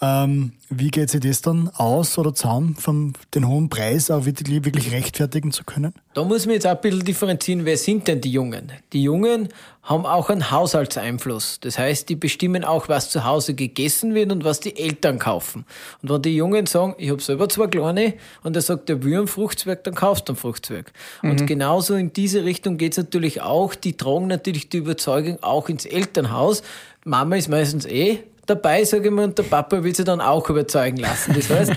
[0.01, 4.63] Ähm, wie geht sich das dann aus oder zusammen, von den hohen Preis auch wirklich,
[4.63, 5.93] wirklich rechtfertigen zu können?
[6.13, 8.71] Da muss man jetzt auch ein bisschen differenzieren, wer sind denn die Jungen?
[8.93, 9.49] Die Jungen
[9.83, 11.59] haben auch einen Haushaltseinfluss.
[11.61, 15.65] Das heißt, die bestimmen auch, was zu Hause gegessen wird und was die Eltern kaufen.
[16.01, 19.21] Und wenn die Jungen sagen, ich habe selber zwei kleine und er sagt, der will
[19.21, 20.93] ein Fruchtzwerg, dann kaufst du ein Fruchtzwerg.
[21.23, 21.31] Mhm.
[21.31, 23.73] Und genauso in diese Richtung geht es natürlich auch.
[23.73, 26.61] Die tragen natürlich die Überzeugung auch ins Elternhaus.
[27.05, 30.49] Mama ist meistens eh dabei, sage ich mal, und der Papa will sie dann auch
[30.49, 31.33] überzeugen lassen.
[31.35, 31.73] Das heißt,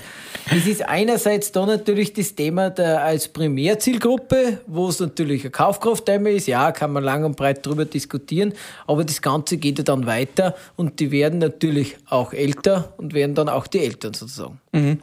[0.51, 6.29] es ist einerseits da natürlich das Thema der als Primärzielgruppe, wo es natürlich ein Kaufkraftthema
[6.29, 8.53] ist, ja, kann man lang und breit darüber diskutieren,
[8.87, 13.35] aber das Ganze geht ja dann weiter und die werden natürlich auch älter und werden
[13.35, 14.59] dann auch die Eltern sozusagen.
[14.71, 14.99] Mhm.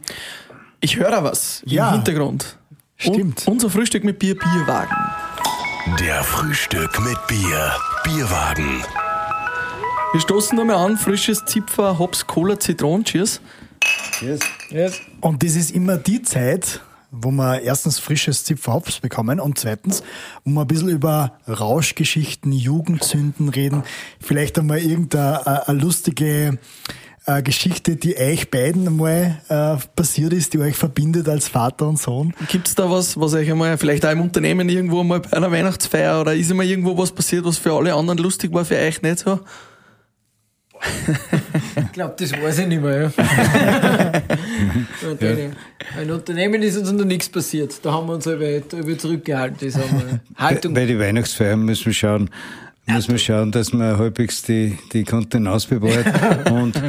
[0.81, 2.57] Ich höre da was ja, im Hintergrund.
[2.97, 3.47] Stimmt.
[3.47, 4.95] Und unser Frühstück mit Bier, Bierwagen.
[5.99, 7.71] Der Frühstück mit Bier,
[8.03, 8.83] Bierwagen.
[10.13, 13.05] Wir stoßen nochmal an, frisches Zipfer, Hops, Cola, Zitronen.
[13.05, 13.39] Cheers.
[14.19, 14.41] Cheers.
[14.69, 14.99] Yes.
[15.21, 16.81] Und das ist immer die Zeit,
[17.11, 20.03] wo wir erstens frisches Zipfer Hops bekommen und zweitens,
[20.43, 23.83] wo wir ein bisschen über Rauschgeschichten, Jugendsünden reden.
[24.19, 26.59] Vielleicht einmal irgendeine eine lustige
[27.25, 31.97] äh, Geschichte, die euch beiden einmal äh, passiert ist, die euch verbindet als Vater und
[31.97, 32.33] Sohn.
[32.49, 35.53] Gibt es da was, was euch einmal vielleicht auch im Unternehmen irgendwo mal bei einer
[35.53, 39.01] Weihnachtsfeier oder ist einmal irgendwo was passiert, was für alle anderen lustig war, für euch
[39.01, 39.39] nicht so?
[41.75, 43.11] Ich glaube, das weiß ich nicht mehr.
[43.17, 44.11] Ja.
[45.97, 47.73] Ein Unternehmen ist uns noch nichts passiert.
[47.83, 49.57] Da haben wir uns über, zurückgehalten.
[49.61, 50.73] Das haben Haltung.
[50.73, 52.29] Bei, bei den Weihnachtsfeiern müssen wir schauen,
[52.87, 56.49] muss man schauen, dass man halbwegs die, die Kontenance bewahrt.
[56.51, 56.81] Und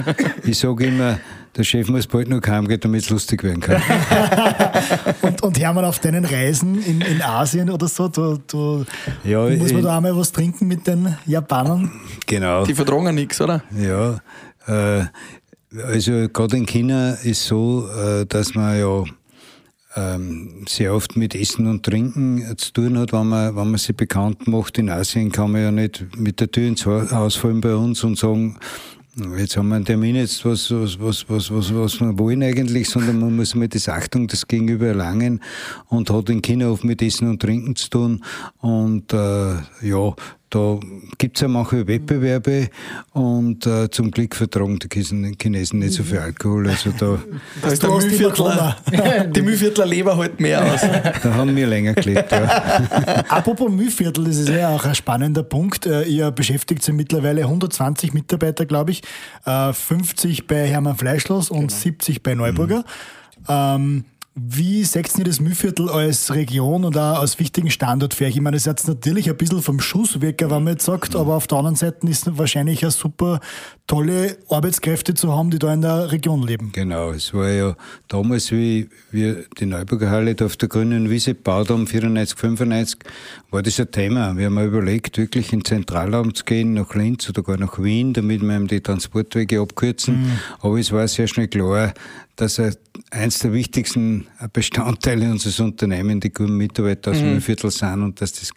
[0.45, 1.18] ich sage immer,
[1.57, 3.83] der Chef muss bald noch heimgehen, damit es lustig werden kann.
[5.23, 8.85] und, und Hermann, auf deinen Reisen in, in Asien oder so, du, du
[9.25, 11.91] ja, muss man da einmal was trinken mit den Japanern?
[12.27, 12.65] Genau.
[12.65, 13.63] Die vertragen nichts, oder?
[13.77, 14.21] Ja.
[14.67, 15.07] Äh,
[15.87, 19.05] also gerade in China ist so, äh, dass man ja
[19.95, 23.97] ähm, sehr oft mit Essen und Trinken zu tun hat, wenn man, wenn man sich
[23.97, 24.79] bekannt macht.
[24.79, 28.19] In Asien kann man ja nicht mit der Tür ins Haus fallen bei uns und
[28.19, 28.59] sagen,
[29.15, 32.89] Jetzt haben wir einen Termin, jetzt was, was, was, was, was, was wir wollen eigentlich,
[32.89, 35.43] sondern man muss mit der Achtung das Gegenüber erlangen
[35.89, 38.25] und hat in China oft mit Essen und Trinken zu tun.
[38.61, 40.15] Und äh, ja,
[40.53, 40.79] da
[41.17, 42.69] gibt es ja manche Wettbewerbe
[43.13, 44.89] und äh, zum Glück vertragen die
[45.41, 46.69] Chinesen nicht so viel Alkohol.
[46.69, 47.19] Also da,
[47.63, 48.77] da ist der Mühlviertler,
[49.35, 50.83] die Mühlviertler Leber halt mehr aus.
[51.23, 52.45] Da haben wir länger gelebt, ja.
[53.29, 55.87] Apropos Mühlviertel, das ist ja auch ein spannender Punkt.
[55.87, 59.03] Äh, ihr beschäftigt ja mittlerweile 120 Mitarbeiter, glaube ich,
[59.45, 61.81] 50 äh, bei Hermann Fleischlos und genau.
[61.81, 62.79] 70 bei Neuburger.
[62.79, 62.85] Mhm.
[63.49, 68.35] Ähm, wie seht ihr das Mühlviertel als Region und auch als wichtigen Standort für euch?
[68.35, 71.14] Ich meine, das ist jetzt natürlich ein bisschen vom Schuss weg, wenn man jetzt sagt,
[71.14, 73.41] aber auf der anderen Seite ist es wahrscheinlich eine super
[73.87, 76.72] tolle Arbeitskräfte zu haben, die da in der Region leben.
[76.72, 77.76] Genau, es war ja
[78.09, 83.01] damals, wie wir die Neuburger Halle auf der grünen Wiese gebaut haben, 94, 95,
[83.51, 84.35] war das ein Thema.
[84.39, 88.14] Wir haben überlegt, wirklich in den Zentralraum zu gehen, nach Linz oder gar nach Wien,
[88.14, 90.22] damit wir die Transportwege abkürzen.
[90.22, 90.39] Mhm.
[90.61, 91.93] Aber es war sehr schnell klar,
[92.37, 92.74] dass er
[93.11, 97.24] eins der wichtigsten Bestandteile unseres Unternehmens die guten Mitarbeiter aus mhm.
[97.24, 98.53] dem Viertel sind und dass das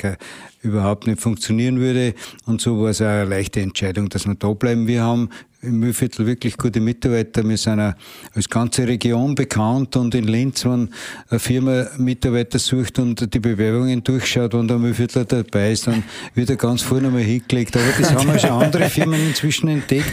[0.62, 2.16] überhaupt nicht funktionieren würde.
[2.46, 4.88] Und so war es auch eine leichte Entscheidung, dass wir da bleiben.
[4.88, 5.30] Wir haben
[5.66, 7.48] im Mühlviertel wirklich gute Mitarbeiter.
[7.48, 10.90] Wir sind als ganze Region bekannt und in Linz, wenn
[11.30, 16.04] eine Firma Mitarbeiter sucht und die Bewerbungen durchschaut und der Mühlviertler dabei ist, dann
[16.34, 17.76] wird er ganz vorne mal hingelegt.
[17.76, 20.12] Aber das haben ja schon andere Firmen inzwischen entdeckt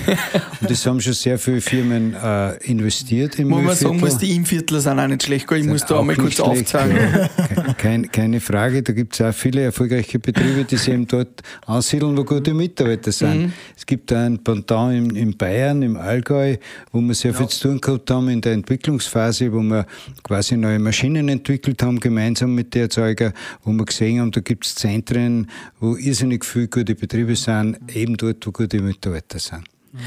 [0.60, 4.34] und das haben schon sehr viele Firmen äh, investiert im Muss man sagen, muss die
[4.34, 5.50] Innviertler sind auch nicht schlecht.
[5.50, 6.96] Ich muss da einmal kurz aufzeigen.
[6.96, 7.28] Ja.
[7.74, 12.16] Keine, keine Frage, da gibt es auch viele erfolgreiche Betriebe, die sich eben dort ansiedeln,
[12.16, 13.42] wo gute Mitarbeiter sind.
[13.42, 13.52] Mhm.
[13.76, 16.56] Es gibt da ein Pendant in, in Bayern, im Allgäu,
[16.92, 17.38] wo wir sehr ja.
[17.38, 19.86] viel zu tun gehabt haben in der Entwicklungsphase, wo wir
[20.22, 23.32] quasi neue Maschinen entwickelt haben, gemeinsam mit der Erzeuger,
[23.64, 28.16] wo wir gesehen haben, da gibt es Zentren, wo irrsinnig viele gute Betriebe sind, eben
[28.16, 29.64] dort, wo gute Mitarbeiter sind.
[29.92, 29.98] Mhm.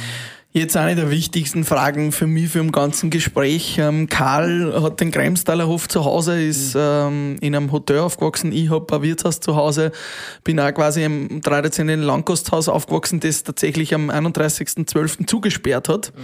[0.58, 3.78] Jetzt eine der wichtigsten Fragen für mich für im ganzen Gespräch.
[3.78, 8.54] Ähm, Karl hat den Kremstaler Hof zu Hause, ist ähm, in einem Hotel aufgewachsen.
[8.54, 9.92] Ich habe ein Wirtshaus zu Hause,
[10.46, 15.28] bin auch quasi im traditionellen Landgasthaus aufgewachsen, das tatsächlich am 31.12.
[15.28, 16.14] zugesperrt hat.
[16.16, 16.22] Mhm.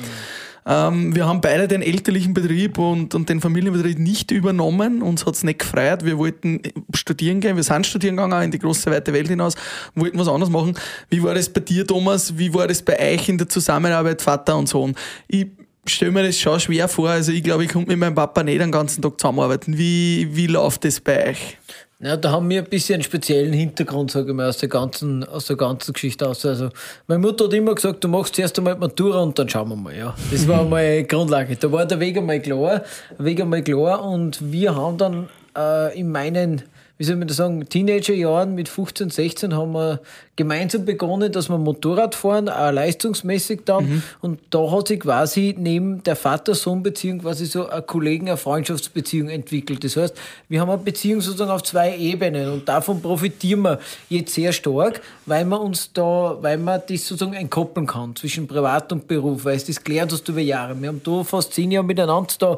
[0.66, 5.02] Ähm, wir haben beide den elterlichen Betrieb und, und den Familienbetrieb nicht übernommen.
[5.02, 6.06] Uns hat's nicht gefreut.
[6.06, 6.62] Wir wollten
[6.94, 7.56] studieren gehen.
[7.56, 9.56] Wir sind studieren gegangen, auch in die große, weite Welt hinaus,
[9.96, 10.78] wollten was anderes machen.
[11.10, 12.38] Wie war das bei dir, Thomas?
[12.38, 14.96] Wie war das bei euch in der Zusammenarbeit, Vater und Sohn?
[15.28, 15.48] Ich
[15.86, 17.10] stelle mir das schon schwer vor.
[17.10, 19.78] Also ich glaube, ich konnte mit meinem Papa nicht den ganzen Tag zusammenarbeiten.
[19.78, 21.58] Wie, wie läuft das bei euch?
[22.04, 25.24] Ja, da haben wir ein bisschen einen speziellen Hintergrund, sage ich mal, aus der ganzen,
[25.24, 26.44] aus der ganzen Geschichte aus.
[26.44, 26.70] Also,
[27.06, 29.96] meine Mutter hat immer gesagt, du machst zuerst einmal Matura und dann schauen wir mal,
[29.96, 30.16] ja.
[30.32, 31.56] Das war einmal Grundlage.
[31.58, 32.82] Da war der Weg einmal klar,
[33.20, 36.64] Weg einmal klar und wir haben dann äh, in meinen
[37.02, 40.02] wie soll man das sagen, Teenagerjahren mit 15, 16 haben wir
[40.36, 43.86] gemeinsam begonnen, dass wir Motorrad fahren, auch leistungsmäßig dann.
[43.86, 44.04] Mhm.
[44.22, 49.84] Und da hat sich quasi neben der Vater-Sohn-Beziehung quasi so eine Kollegen-, eine Freundschaftsbeziehung entwickelt.
[49.84, 50.16] Das heißt,
[50.48, 53.80] wir haben eine Beziehung sozusagen auf zwei Ebenen und davon profitieren wir
[54.10, 58.92] jetzt sehr stark, weil man uns da, weil man das sozusagen entkoppeln kann zwischen Privat
[58.92, 60.80] und Beruf, weil es das gelernt hast über Jahre.
[60.80, 62.58] Wir haben da fast zehn Jahre miteinander da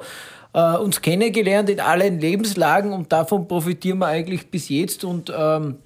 [0.54, 5.78] äh, uns kennengelernt in allen Lebenslagen und davon profitieren wir eigentlich bis jetzt und ähm,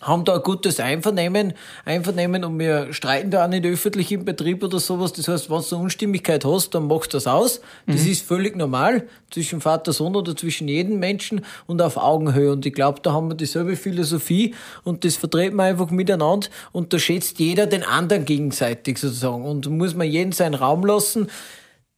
[0.00, 1.54] haben da ein gutes Einvernehmen,
[1.86, 5.14] Einvernehmen und wir streiten da auch nicht öffentlich im Betrieb oder sowas.
[5.14, 7.62] Das heißt, wenn du eine Unstimmigkeit hast, dann machst du das aus.
[7.86, 8.10] Das mhm.
[8.10, 12.52] ist völlig normal zwischen Vater, Sohn oder zwischen jedem Menschen und auf Augenhöhe.
[12.52, 14.54] Und ich glaube, da haben wir dieselbe Philosophie
[14.84, 19.66] und das vertreten wir einfach miteinander und da schätzt jeder den anderen gegenseitig sozusagen und
[19.70, 21.28] muss man jeden seinen Raum lassen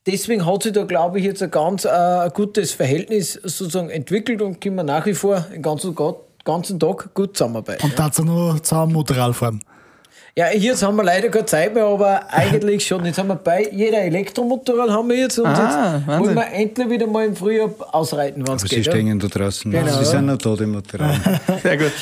[0.08, 4.60] deswegen hat sich da, glaube ich, jetzt ein ganz äh, gutes Verhältnis sozusagen entwickelt und
[4.60, 5.94] können wir nach wie vor den ganzen,
[6.44, 7.84] ganzen Tag gut zusammenarbeiten.
[7.84, 9.60] Und dazu noch zusammen Motorrad fahren.
[10.34, 13.04] Ja, jetzt haben wir leider keine Zeit mehr, aber eigentlich schon.
[13.04, 16.26] Jetzt haben wir bei jeder Elektromotorrad haben wir jetzt und ah, jetzt Wahnsinn.
[16.26, 18.84] wollen wir endlich wieder mal im Frühjahr ausreiten, wenn es geht.
[18.84, 19.14] Sie stehen ja?
[19.16, 19.70] da draußen.
[19.70, 21.16] Genau, Sie sind noch da, die Motorrad.
[21.62, 21.92] Sehr gut.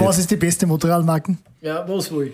[0.00, 1.36] Was ist die beste Motorradmarke?
[1.60, 2.32] Ja, was will ich?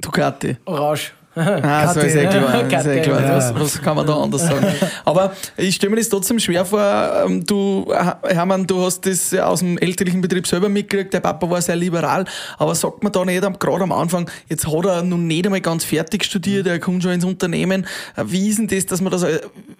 [0.00, 0.56] Ducati.
[0.66, 1.12] Orange.
[1.34, 2.70] Ah, so ist eh klar.
[2.72, 3.36] Ist eh klar.
[3.36, 4.66] Was, was, kann man da anders sagen?
[5.04, 7.24] Aber ich stelle mir das trotzdem schwer vor.
[7.26, 11.14] Ähm, du, Hermann, du hast das aus dem elterlichen Betrieb selber mitgekriegt.
[11.14, 12.26] Der Papa war sehr liberal.
[12.58, 15.84] Aber sagt man da nicht, gerade am Anfang, jetzt hat er noch nicht einmal ganz
[15.84, 17.86] fertig studiert, er kommt schon ins Unternehmen.
[18.24, 19.24] Wie ist denn das, dass man das,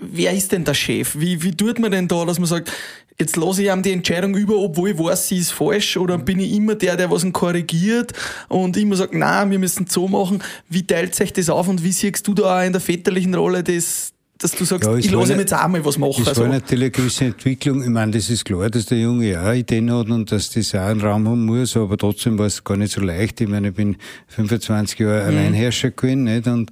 [0.01, 1.19] wer ist denn der Chef?
[1.19, 2.73] Wie, wie tut man denn da, dass man sagt,
[3.19, 6.41] jetzt lasse ich ihm die Entscheidung über, obwohl ich weiß, sie ist falsch, oder bin
[6.41, 8.13] ich immer der, der was korrigiert
[8.49, 10.43] und immer sagt, na, wir müssen es so machen.
[10.69, 14.12] Wie teilt sich das auf und wie siehst du da in der väterlichen Rolle das,
[14.43, 16.23] dass du sagst, ja, ich lasse jetzt auch mal was machen.
[16.23, 16.43] Es also.
[16.43, 17.83] war natürlich eine gewisse Entwicklung.
[17.83, 20.81] Ich meine, das ist klar, dass der Junge ja Ideen hat und dass das auch
[20.81, 23.41] einen Raum haben muss, aber trotzdem war es gar nicht so leicht.
[23.41, 23.97] Ich meine, ich bin
[24.29, 25.29] 25 Jahre mhm.
[25.29, 26.47] Alleinherrscher gewesen nicht?
[26.49, 26.71] und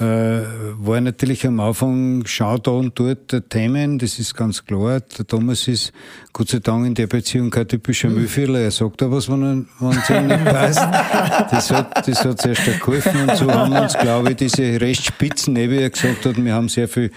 [0.00, 0.42] äh,
[0.78, 5.00] war natürlich am Anfang, schau da und dort Themen, das ist ganz klar.
[5.00, 5.92] Der Thomas ist
[6.32, 8.16] Gott sei Dank in der Beziehung kein typischer mhm.
[8.16, 8.60] Müllviertler.
[8.60, 10.78] Er sagt da was, wenn, es ihm nicht passt.
[11.50, 14.80] Das hat, das hat sehr stark geholfen und so haben wir uns, glaube ich, diese
[14.80, 17.07] Restspitzen, wie er gesagt hat, wir haben sehr viel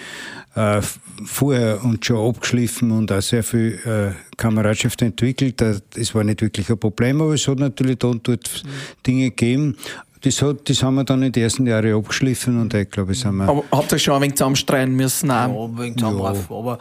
[0.55, 0.81] äh,
[1.25, 5.61] vorher und schon abgeschliffen und auch sehr viel äh, Kameradschaft entwickelt.
[5.61, 8.69] Das war nicht wirklich ein Problem, aber es hat natürlich da und dort mhm.
[9.05, 9.77] Dinge gegeben.
[10.21, 13.35] Das, hat, das haben wir dann in den ersten Jahren abgeschliffen und ich glaube, sind
[13.37, 13.49] wir.
[13.49, 15.29] Aber habt ihr schon ein wenig zusammenstreuen müssen?
[15.29, 16.55] Ja, ein wenig zusammen, ja.
[16.55, 16.77] aber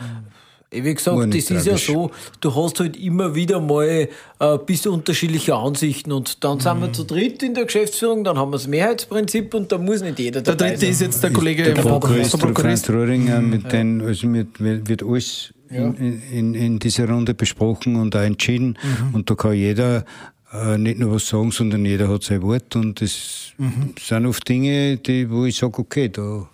[0.70, 2.10] wie gesagt, das ist ja so,
[2.40, 4.08] du hast halt immer wieder mal
[4.38, 6.94] äh, bis unterschiedliche Ansichten und dann sind wir mhm.
[6.94, 10.42] zu dritt in der Geschäftsführung, dann haben wir das Mehrheitsprinzip und da muss nicht jeder
[10.42, 10.90] dabei Der dritte sein.
[10.90, 12.88] ist jetzt der Kollege der Prokurist, Prokurist.
[12.88, 13.68] Röhringer, mit ja.
[13.70, 15.86] den, also mit, wird alles ja.
[15.86, 19.14] in, in, in, dieser Runde besprochen und auch entschieden mhm.
[19.14, 20.04] und da kann jeder
[20.52, 23.94] äh, nicht nur was sagen, sondern jeder hat sein Wort und das mhm.
[24.00, 26.48] sind oft Dinge, die, wo ich sage, okay, da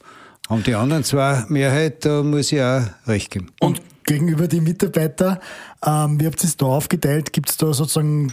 [0.48, 3.48] haben die anderen zwei Mehrheit, da muss ich auch recht geben.
[3.60, 5.40] Und gegenüber die Mitarbeiter.
[5.84, 7.32] Ähm, wie habt ihr es da aufgeteilt?
[7.32, 8.32] Gibt es da sozusagen,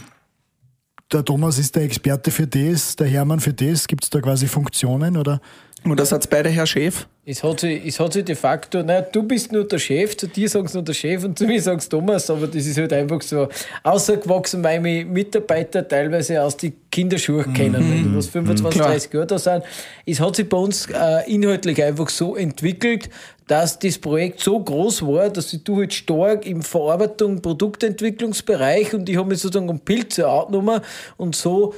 [1.12, 3.86] der Thomas ist der Experte für das, der Hermann für das?
[3.86, 5.40] Gibt es da quasi Funktionen oder?
[5.84, 7.06] Und da seid beide Herr Chef?
[7.26, 10.26] Es hat sich, es hat sich de facto, naja, du bist nur der Chef, zu
[10.28, 12.76] dir sagen sie nur der Chef und zu mir sagen sie Thomas, aber das ist
[12.78, 13.48] halt einfach so
[13.82, 17.54] ausgewachsen, weil mich Mitarbeiter teilweise aus den Kinderschuhen Mhm.
[17.54, 18.90] kennen, wenn die was 25, Klar.
[18.92, 19.64] 30 Jahre da sind.
[20.06, 23.10] Es hat sich bei uns äh, inhaltlich einfach so entwickelt,
[23.46, 29.08] dass das Projekt so groß war, dass ich du halt stark im Verarbeitung, Produktentwicklungsbereich und
[29.08, 30.80] ich habe mich sozusagen um Pilze angenommen
[31.18, 31.74] und so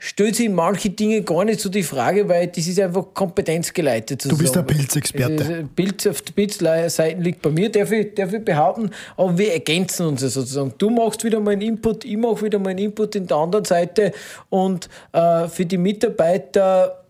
[0.00, 4.24] stellt sich manche Dinge gar nicht so die Frage, weil das ist einfach kompetenzgeleitet.
[4.24, 4.66] Du bist der sozusagen.
[4.66, 5.52] Pilzexperte.
[5.52, 9.52] Ist- Pilz auf der Pilzseite liegt bei mir, darf ich, darf ich behaupten, aber wir
[9.52, 10.72] ergänzen uns ja sozusagen.
[10.78, 13.64] Du machst wieder mal einen Input, ich mache wieder mal einen Input in der anderen
[13.64, 14.12] Seite
[14.50, 17.04] und äh, für die Mitarbeiter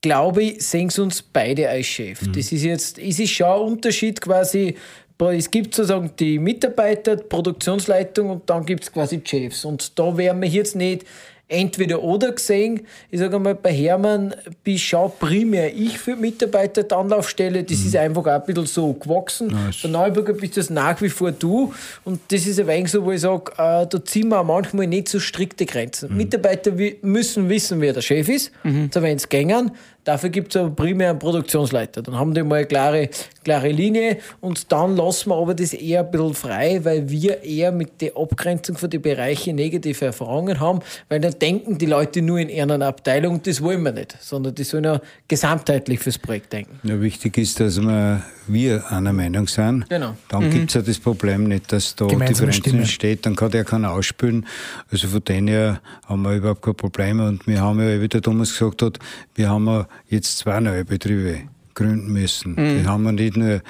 [0.00, 2.22] glaube ich, sehen sie uns beide als Chef.
[2.22, 2.32] Mhm.
[2.32, 4.76] Das ist jetzt, es ist schon ein Unterschied quasi.
[5.18, 9.64] Es gibt sozusagen die Mitarbeiter, die Produktionsleitung und dann gibt es quasi Chefs.
[9.64, 11.04] Und da werden wir jetzt nicht
[11.52, 12.86] entweder oder gesehen.
[13.10, 14.34] Ich sage mal, bei Hermann
[14.64, 17.62] bin schon primär ich für Mitarbeiter die Anlaufstelle.
[17.62, 19.54] Das ist einfach auch ein bisschen so gewachsen.
[19.82, 21.72] Bei Neuburger bist das nach wie vor du.
[22.04, 24.86] Und das ist ein wenig so, wo ich sage, äh, da ziehen wir auch manchmal
[24.86, 26.16] nicht so strikte Grenzen.
[26.16, 28.50] Mitarbeiter wi- müssen wissen, wer der Chef ist,
[28.92, 29.70] so wenn es gängen.
[30.04, 32.02] Dafür gibt es aber primär einen Produktionsleiter.
[32.02, 33.08] Dann haben die mal eine klare,
[33.44, 37.70] klare Linie und dann lassen wir aber das eher ein bisschen frei, weil wir eher
[37.70, 42.38] mit der Abgrenzung von den Bereichen negative Erfahrungen haben, weil dann denken die Leute nur
[42.38, 46.52] in einer Abteilung und das wollen wir nicht, sondern die sollen ja gesamtheitlich fürs Projekt
[46.52, 46.80] denken.
[46.82, 49.88] Ja, wichtig ist, dass wir, wir einer Meinung sind.
[49.88, 50.16] Genau.
[50.28, 52.78] Dann gibt's ja das Problem nicht, dass da Gemeinsame Differenzen Stimme.
[52.80, 53.26] entsteht.
[53.26, 54.46] Dann kann der keiner ausspülen.
[54.90, 57.28] Also von denen her haben wir überhaupt keine Probleme.
[57.28, 58.98] Und wir haben ja, wie der Thomas gesagt hat,
[59.34, 61.42] wir haben ja jetzt zwei neue Betriebe
[61.74, 62.56] gründen müssen.
[62.56, 63.62] Die haben wir nicht nur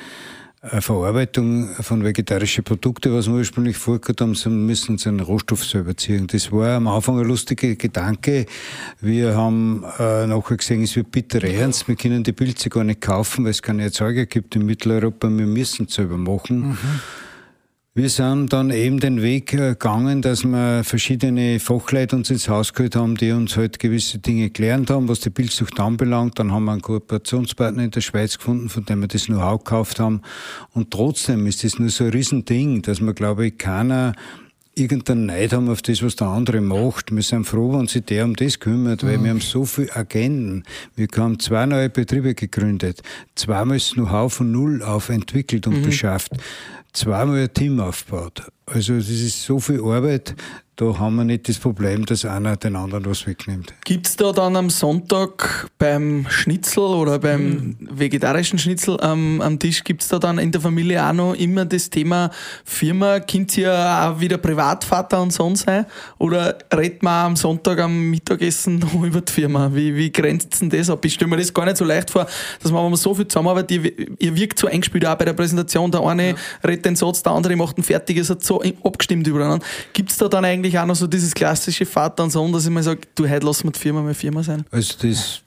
[0.62, 5.96] eine Verarbeitung von vegetarischen Produkten, was wir ursprünglich vorgehabt haben, sondern müssen unseren Rohstoff selber
[5.96, 6.28] ziehen.
[6.28, 8.46] Das war am Anfang ein lustiger Gedanke.
[9.00, 11.88] Wir haben äh, nachher gesehen, es wird bitter ernst.
[11.88, 15.28] Wir können die Pilze gar nicht kaufen, weil es keine Erzeuger gibt in Mitteleuropa.
[15.28, 16.78] Wir müssen es selber machen.
[17.94, 22.72] Wir sind dann eben den Weg äh, gegangen, dass wir verschiedene Fachleute uns ins Haus
[22.72, 26.38] geholt haben, die uns halt gewisse Dinge gelernt haben, was die Bildsucht anbelangt.
[26.38, 30.00] Dann haben wir einen Kooperationspartner in der Schweiz gefunden, von dem wir das Know-how gekauft
[30.00, 30.22] haben.
[30.72, 34.14] Und trotzdem ist das nur so ein Riesending, dass man, glaube ich, keiner
[34.74, 37.14] irgendeinen Neid haben auf das, was der andere macht.
[37.14, 40.62] Wir sind froh, wenn sich der um das kümmert, weil wir haben so viele Agenten.
[40.96, 43.02] Wir haben zwei neue Betriebe gegründet,
[43.34, 46.32] zweimal das Know-how von Null auf entwickelt und beschafft,
[46.92, 48.50] zweimal ein Team aufgebaut.
[48.66, 50.34] Also das ist so viel Arbeit,
[50.76, 53.74] da haben wir nicht das Problem, dass einer den anderen was wegnimmt.
[53.84, 60.08] Gibt's da dann am Sonntag beim Schnitzel oder beim vegetarischen Schnitzel am, am Tisch, gibt's
[60.08, 62.30] da dann in der Familie auch noch immer das Thema
[62.64, 63.20] Firma?
[63.20, 65.84] Könnt ihr auch wieder Privatvater und Sohn sein?
[66.18, 69.70] Oder redet man am Sonntag am Mittagessen noch über die Firma?
[69.74, 71.04] Wie, wie grenzt denn das ab?
[71.04, 72.26] Ich stelle mir das gar nicht so leicht vor,
[72.62, 75.34] dass man, wenn man so viel zusammenarbeitet, ihr, ihr wirkt so eingespielt auch bei der
[75.34, 75.90] Präsentation.
[75.90, 76.34] Der eine
[76.66, 79.64] redet den Satz, der andere macht einen fertig, es hat so abgestimmt übereinander.
[79.92, 82.82] Gibt's da dann eigentlich auch noch so dieses klassische Vater und Sohn, dass ich mal
[82.82, 84.64] sage, du, heute lassen wir die Firma mal Firma sein?
[84.70, 85.42] Also das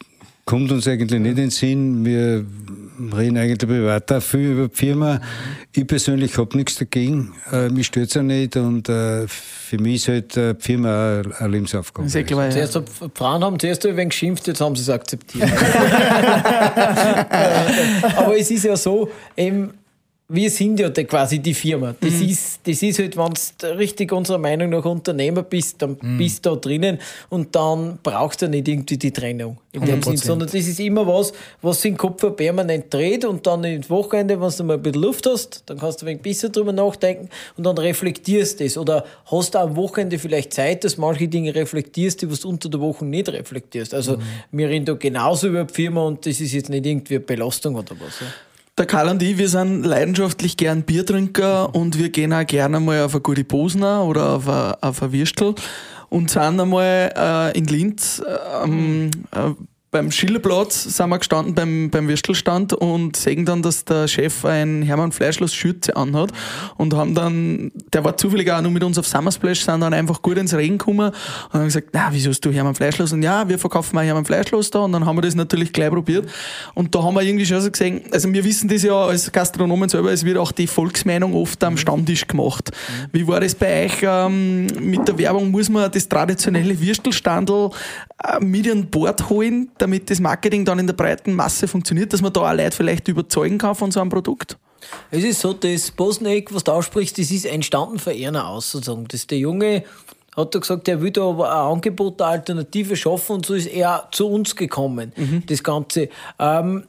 [0.45, 2.05] kommt uns eigentlich nicht in den Sinn.
[2.05, 2.45] Wir
[3.13, 5.19] reden eigentlich privat auch viel über die Firma.
[5.73, 7.33] Ich persönlich habe nichts dagegen.
[7.51, 8.55] Äh, mich stört es auch nicht.
[8.55, 12.07] Und äh, für mich ist halt äh, die Firma auch eine Lebensaufgabe.
[12.07, 12.51] Eh klar, ja.
[12.67, 12.79] Zuerst,
[13.15, 15.49] Frauen haben zuerst ein wenig geschimpft, jetzt haben sie es akzeptiert.
[18.15, 19.73] Aber es ist ja so, eben,
[20.27, 21.93] wir sind ja quasi die Firma.
[21.99, 26.45] Das, ist, das ist halt, wenn du richtig unserer Meinung nach Unternehmer bist, dann bist
[26.45, 26.97] du da drinnen
[27.29, 29.57] und dann brauchst du nicht irgendwie die Trennung.
[29.71, 33.63] In dem Sinn, sondern das ist immer was, was im Kopf permanent dreht und dann
[33.65, 36.71] ins Wochenende, wenn du mal ein bisschen Luft hast, dann kannst du ein besser drüber
[36.71, 38.77] nachdenken und dann reflektierst du das.
[38.77, 42.79] Oder hast du am Wochenende vielleicht Zeit, dass manche Dinge reflektierst, die du unter der
[42.79, 43.93] Woche nicht reflektierst.
[43.93, 44.17] Also
[44.51, 47.75] wir reden da genauso über die Firma und das ist jetzt nicht irgendwie eine Belastung
[47.75, 48.21] oder was.
[48.21, 48.27] Ja.
[48.77, 53.03] Der Karl und ich, wir sind leidenschaftlich gern Biertrinker und wir gehen auch gerne mal
[53.03, 54.33] auf eine gute Posner oder
[54.81, 55.55] auf eine, Würstel
[56.09, 59.51] und sind einmal äh, in Linz äh, am, äh,
[59.95, 64.81] beim Schillerplatz sind wir gestanden beim, beim Würstelstand und sehen dann, dass der Chef ein
[64.81, 66.33] Hermann Fleischlos Schürze anhat
[66.75, 70.21] und haben dann, der war zufällig auch noch mit uns auf Summersplash, sind dann einfach
[70.21, 73.13] gut ins Regen gekommen und haben gesagt, na, wieso hast du Hermann Fleischlos?
[73.13, 75.91] Und ja, wir verkaufen auch Hermann Fleischlos da und dann haben wir das natürlich gleich
[75.91, 76.29] probiert
[76.73, 79.87] und da haben wir irgendwie schon so gesehen, also wir wissen das ja als Gastronomen
[79.87, 82.69] selber, es wird auch die Volksmeinung oft am Stammtisch gemacht.
[83.13, 85.51] Wie war das bei euch ähm, mit der Werbung?
[85.51, 87.69] Muss man das traditionelle Würstelstandel
[88.23, 92.21] äh, mit an Bord holen, damit das Marketing dann in der breiten Masse funktioniert, dass
[92.21, 94.57] man da auch Leute vielleicht überzeugen kann von so einem Produkt?
[95.11, 99.07] Es ist so, das Bosneck, was du aussprichst, das ist entstanden von einer aus, sozusagen.
[99.07, 99.83] Das der junge
[100.35, 103.67] hat er gesagt, er will da aber ein Angebot, eine Alternative schaffen und so ist
[103.67, 105.13] er zu uns gekommen,
[105.47, 106.09] das Ganze.
[106.39, 106.83] Ähm,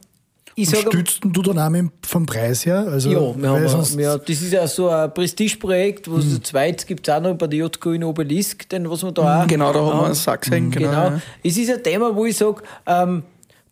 [0.59, 2.87] ich sag, Stützten du auch mit, vom Preis her?
[2.89, 6.41] Also, ja, wir haben, sonst- ja, das ist ja so ein Prestigeprojekt, wo es zu
[6.41, 9.47] zweit gibt es auch noch bei der JK in Obelisk, den, was wir da auch
[9.47, 11.21] Genau, da haben wir einen Sack gesehen, genau, ja.
[11.43, 13.23] Es ist ein Thema, wo ich sage, ähm,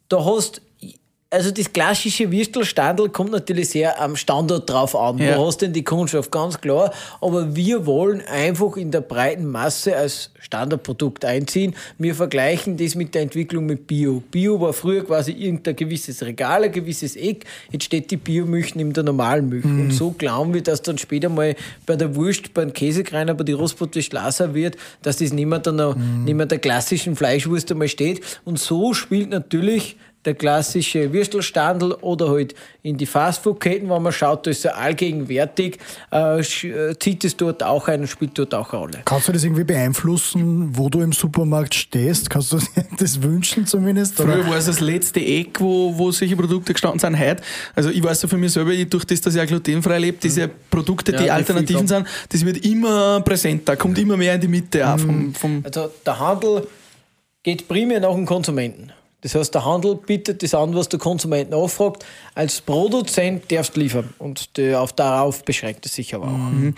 [0.09, 0.61] da hast
[1.35, 5.17] also das klassische Würstelstandel kommt natürlich sehr am Standort drauf an.
[5.17, 5.35] Ja.
[5.35, 6.93] Du hast denn die Kundschaft, ganz klar.
[7.19, 11.75] Aber wir wollen einfach in der breiten Masse als Standardprodukt einziehen.
[11.97, 14.23] Wir vergleichen das mit der Entwicklung mit Bio.
[14.31, 17.43] Bio war früher quasi irgendein gewisses Regal, ein gewisses Eck.
[17.69, 19.65] Jetzt steht die Biomilch neben der normalen Milch.
[19.65, 21.55] Und so glauben wir, dass dann später mal
[21.85, 25.75] bei der Wurst, beim Käsekreiner, bei der Rostbrotwurst Laser wird, dass das nicht mehr, dann
[25.75, 28.21] noch, nicht mehr der klassischen Fleischwurst einmal steht.
[28.45, 34.45] Und so spielt natürlich der klassische Würstelstandel oder halt in die Fastfood-Ketten, wenn man schaut,
[34.45, 35.79] da ist er allgegenwärtig,
[36.11, 39.01] äh, äh, zieht es dort auch ein und spielt dort auch eine Rolle.
[39.05, 42.29] Kannst du das irgendwie beeinflussen, wo du im Supermarkt stehst?
[42.29, 42.65] Kannst du dir
[42.99, 44.19] das wünschen zumindest?
[44.19, 44.33] Oder?
[44.33, 47.19] Früher war es das letzte Eck, wo, wo solche Produkte gestanden sind.
[47.19, 47.41] Heute,
[47.75, 50.17] also ich weiß ja für mich selber, ich, durch das, dass ich auch glutenfrei lebe,
[50.21, 54.41] diese Produkte, Ja, die die Alternativen sind, das wird immer präsenter, kommt immer mehr in
[54.41, 56.67] die Mitte auch vom, vom Also der Handel
[57.43, 58.91] geht primär nach dem Konsumenten.
[59.21, 62.05] Das heißt, der Handel bietet das an, was der Konsument nachfragt.
[62.35, 64.13] Als Produzent darfst du liefern.
[64.19, 66.73] Und auf, darauf beschränkt es sich aber auch.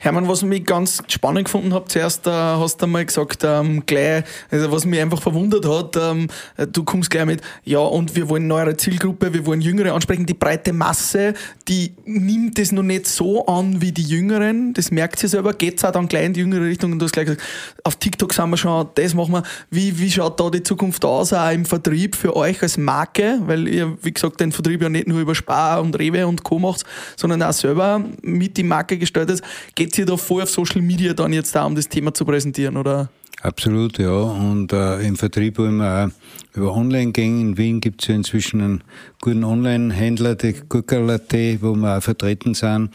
[0.00, 4.22] Hermann, was mich ganz spannend gefunden habe, zuerst äh, hast du einmal gesagt, ähm, gleich,
[4.48, 8.28] also was mich einfach verwundert hat, ähm, äh, du kommst gleich mit, ja, und wir
[8.28, 11.34] wollen neuere Zielgruppe, wir wollen Jüngere ansprechen, die breite Masse,
[11.66, 15.84] die nimmt das noch nicht so an wie die Jüngeren, das merkt sie selber, geht's
[15.84, 16.92] auch dann gleich in die jüngere Richtung?
[16.92, 17.42] Und du hast gleich gesagt,
[17.82, 21.32] auf TikTok sind wir schon, das machen wir, wie, wie schaut da die Zukunft aus,
[21.32, 25.06] auch im Vertrieb für euch als Marke, weil ihr, wie gesagt, den Vertrieb ja nicht
[25.06, 26.58] nur über Spar und Rewe und Co.
[26.58, 29.42] macht, sondern auch selber mit die Marke gestaltet.
[29.76, 32.76] Geht ihr da voll auf Social Media dann jetzt da, um das Thema zu präsentieren,
[32.76, 33.10] oder?
[33.42, 34.10] Absolut, ja.
[34.10, 37.40] Und äh, im Vertrieb wollen wir auch über Online gehen.
[37.40, 38.84] In Wien gibt es ja inzwischen einen
[39.20, 42.90] guten Online-Händler, die Gurkal.at, wo wir auch vertreten sind.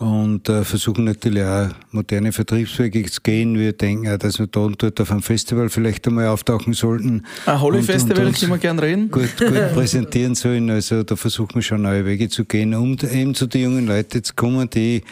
[0.00, 3.58] Und äh, versuchen natürlich auch moderne Vertriebswege zu gehen.
[3.58, 7.26] Wir denken auch, dass wir da und dort auf einem Festival vielleicht einmal auftauchen sollten.
[7.44, 9.10] Ein Holly Und- Festival, und uns können wir gerne reden.
[9.10, 10.70] Gut, gut präsentieren sollen.
[10.70, 14.24] Also da versuchen wir schon neue Wege zu gehen, um eben zu den jungen Leuten
[14.24, 15.02] zu kommen, die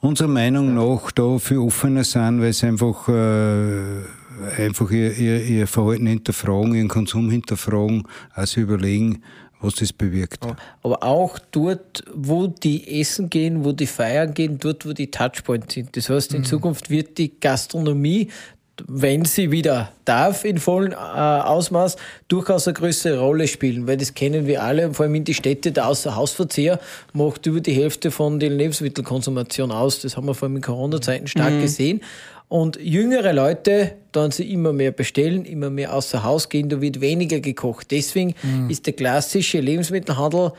[0.00, 5.66] unserer Meinung nach da viel offener sind, weil sie einfach, äh, einfach ihr, ihr, ihr
[5.68, 8.02] Verhalten hinterfragen, ihren Konsum hinterfragen,
[8.34, 9.22] also überlegen,
[9.60, 10.44] was das bewirkt.
[10.82, 15.74] Aber auch dort, wo die essen gehen, wo die feiern gehen, dort, wo die Touchpoints
[15.74, 15.96] sind.
[15.96, 18.28] Das heißt, in Zukunft wird die Gastronomie,
[18.86, 21.96] wenn sie wieder darf, in vollem äh, Ausmaß,
[22.28, 25.72] durchaus eine größere Rolle spielen, weil das kennen wir alle, vor allem in die Städte,
[25.72, 26.78] der Außerhausverzehr
[27.14, 30.00] macht über die Hälfte von der Lebensmittelkonsumation aus.
[30.00, 32.02] Das haben wir vor allem in Corona-Zeiten stark gesehen.
[32.48, 37.00] Und jüngere Leute, dann sie immer mehr bestellen, immer mehr außer Haus gehen, da wird
[37.00, 37.90] weniger gekocht.
[37.90, 38.34] Deswegen
[38.68, 40.52] ist der klassische Lebensmittelhandel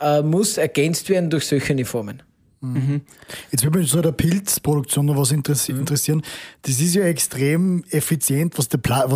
[0.00, 2.22] äh, muss ergänzt werden durch solche Formen.
[3.50, 6.22] Jetzt würde mich so der Pilzproduktion noch was interessi interessieren.
[6.62, 8.68] Das ist ja extrem effizient, was,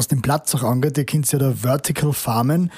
[0.09, 0.99] den Platz auch angeht.
[0.99, 2.71] Ihr kennt ja da Vertical Farmen.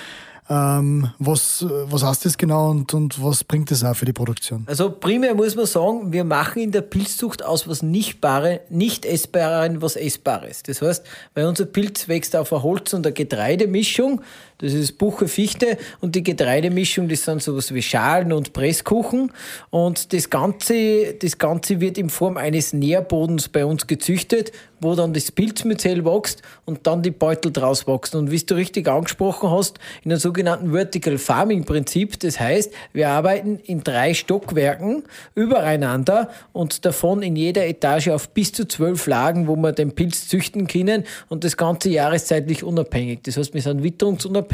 [0.50, 4.64] Ähm, was, was heißt das genau und, und was bringt das auch für die Produktion?
[4.66, 9.80] Also primär muss man sagen, wir machen in der Pilzzucht aus was Nichtbare, nicht Essbaren
[9.80, 10.64] was Essbares.
[10.64, 14.22] Das heißt, weil unser Pilz wächst auf einer Holz- und einer Getreidemischung,
[14.60, 19.32] das ist Buche, Fichte und die Getreidemischung, das sind sowas wie Schalen und Presskuchen
[19.70, 24.52] und das Ganze, das Ganze wird in Form eines Nährbodens bei uns gezüchtet,
[24.82, 28.16] wo dann das Pilzmyzel wächst und dann die Beutel draus wachsen.
[28.16, 33.10] Und wie du richtig angesprochen hast, in einem sogenannten Vertical Farming Prinzip, das heißt, wir
[33.10, 35.02] arbeiten in drei Stockwerken
[35.34, 40.28] übereinander und davon in jeder Etage auf bis zu zwölf Lagen, wo wir den Pilz
[40.28, 43.20] züchten können und das Ganze jahreszeitlich unabhängig.
[43.24, 44.49] Das heißt, wir sind witterungsunabhängig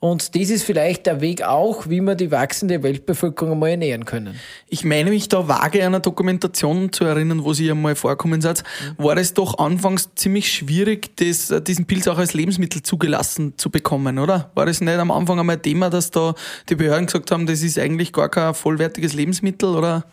[0.00, 4.38] und das ist vielleicht der Weg auch, wie wir die wachsende Weltbevölkerung einmal ernähren können.
[4.68, 8.64] Ich meine mich da vage an eine Dokumentation zu erinnern, wo Sie einmal vorkommen seid.
[8.98, 13.70] War es doch anfangs ziemlich schwierig, das, äh, diesen Pilz auch als Lebensmittel zugelassen zu
[13.70, 14.50] bekommen, oder?
[14.54, 16.34] War das nicht am Anfang einmal Thema, dass da
[16.68, 20.04] die Behörden gesagt haben, das ist eigentlich gar kein vollwertiges Lebensmittel, oder?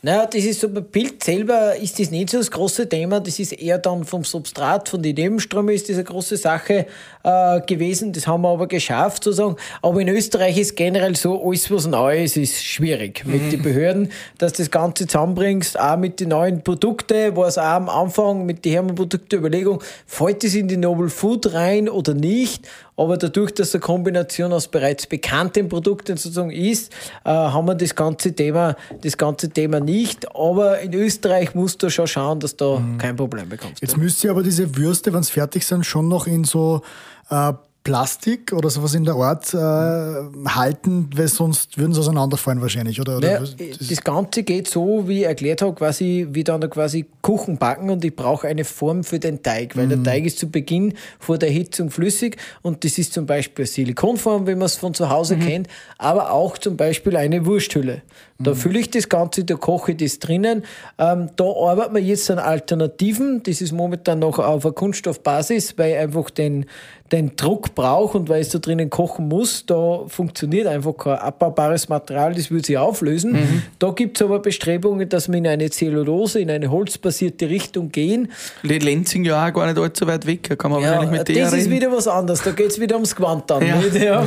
[0.00, 3.40] Naja, das ist so, bei Pilz selber ist das nicht so das große Thema, das
[3.40, 6.86] ist eher dann vom Substrat, von den Nebenströmen ist das eine große Sache
[7.24, 9.56] äh, gewesen, das haben wir aber geschafft sozusagen.
[9.82, 14.12] Aber in Österreich ist generell so, alles was neu ist, ist schwierig mit den Behörden,
[14.38, 18.64] dass das Ganze zusammenbringst, auch mit den neuen Produkten, war es auch am Anfang mit
[18.64, 22.68] der Hermann-Produkte-Überlegung, fällt es in die Novel Food rein oder nicht?
[22.98, 26.92] Aber dadurch, dass eine Kombination aus bereits bekannten Produkten sozusagen ist,
[27.24, 30.34] äh, haben wir das ganze Thema, das ganze Thema nicht.
[30.34, 32.98] Aber in Österreich musst du schon schauen, dass du mhm.
[32.98, 33.80] kein Problem bekommst.
[33.80, 36.82] Jetzt müsst ihr aber diese Würste, wenn sie fertig sind, schon noch in so
[37.30, 37.52] äh,
[37.88, 43.16] Plastik oder sowas in der Art äh, halten, weil sonst würden sie auseinanderfallen wahrscheinlich, oder?
[43.16, 47.56] oder naja, das, Ganze geht so, wie ich erklärt habe, quasi wie dann quasi Kuchen
[47.56, 50.02] backen und ich brauche eine Form für den Teig, weil mhm.
[50.02, 54.46] der Teig ist zu Beginn vor der Hitzung flüssig und das ist zum Beispiel Silikonform,
[54.46, 55.40] wie man es von zu Hause mhm.
[55.40, 58.02] kennt, aber auch zum Beispiel eine Wursthülle.
[58.40, 58.56] Da mhm.
[58.56, 60.62] fülle ich das Ganze, da koche ich das drinnen.
[60.96, 63.42] Ähm, da arbeiten wir jetzt an Alternativen.
[63.42, 66.66] Das ist momentan noch auf einer Kunststoffbasis, weil einfach den,
[67.10, 69.64] den Druck braucht und weil es da drinnen kochen muss.
[69.66, 73.32] Da funktioniert einfach kein abbaubares Material, das würde sich auflösen.
[73.32, 73.62] Mhm.
[73.78, 78.30] Da gibt es aber Bestrebungen, dass wir in eine Zellulose, in eine holzbasierte Richtung gehen.
[78.62, 81.44] Lenzing ja auch gar nicht allzu weit weg, da kann man ja, wahrscheinlich mit der
[81.44, 81.62] Das reden.
[81.62, 83.66] ist wieder was anderes, da geht es wieder ums Quant dann.
[83.66, 83.78] Ja.
[83.98, 84.24] Ja,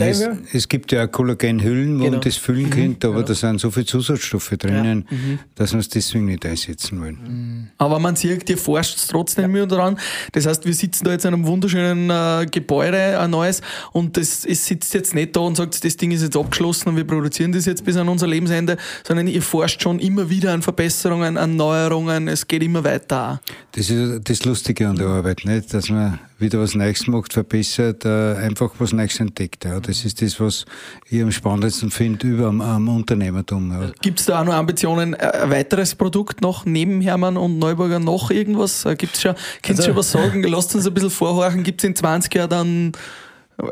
[0.00, 2.16] es, es, gibt ja Kollagenhüllen, wo genau.
[2.16, 2.70] man das füllen mhm.
[2.70, 3.28] könnte, aber genau.
[3.28, 5.16] das sind sind so viele Zusatzstoffe drinnen, ja.
[5.16, 5.38] mhm.
[5.54, 7.18] dass wir es deswegen nicht einsetzen wollen.
[7.22, 7.68] Mhm.
[7.78, 9.66] Aber man sieht, ihr forscht trotzdem ja.
[9.66, 9.98] dran.
[10.32, 14.44] Das heißt, wir sitzen da jetzt in einem wunderschönen äh, Gebäude, ein neues, und das,
[14.44, 17.52] es sitzt jetzt nicht da und sagt, das Ding ist jetzt abgeschlossen und wir produzieren
[17.52, 18.76] das jetzt bis an unser Lebensende,
[19.06, 23.40] sondern ihr forscht schon immer wieder an Verbesserungen, an Neuerungen, es geht immer weiter.
[23.72, 25.72] Das ist das Lustige an der Arbeit, nicht?
[25.72, 29.64] dass man wieder was Neues macht, verbessert, äh, einfach was Neues entdeckt.
[29.64, 29.80] Ja.
[29.80, 30.64] Das ist das, was
[31.08, 33.70] ich am spannendsten finde über am, am Unternehmertum.
[33.70, 33.90] Ja.
[34.02, 37.98] Gibt es da auch noch Ambitionen, äh, ein weiteres Produkt noch neben Hermann und Neuburger
[37.98, 38.84] noch irgendwas?
[38.84, 40.42] Äh, Gibt es schon, kannst du also, schon was sagen?
[40.42, 41.62] Lasst uns ein bisschen vorhorchen.
[41.62, 42.92] Gibt es in 20 Jahren dann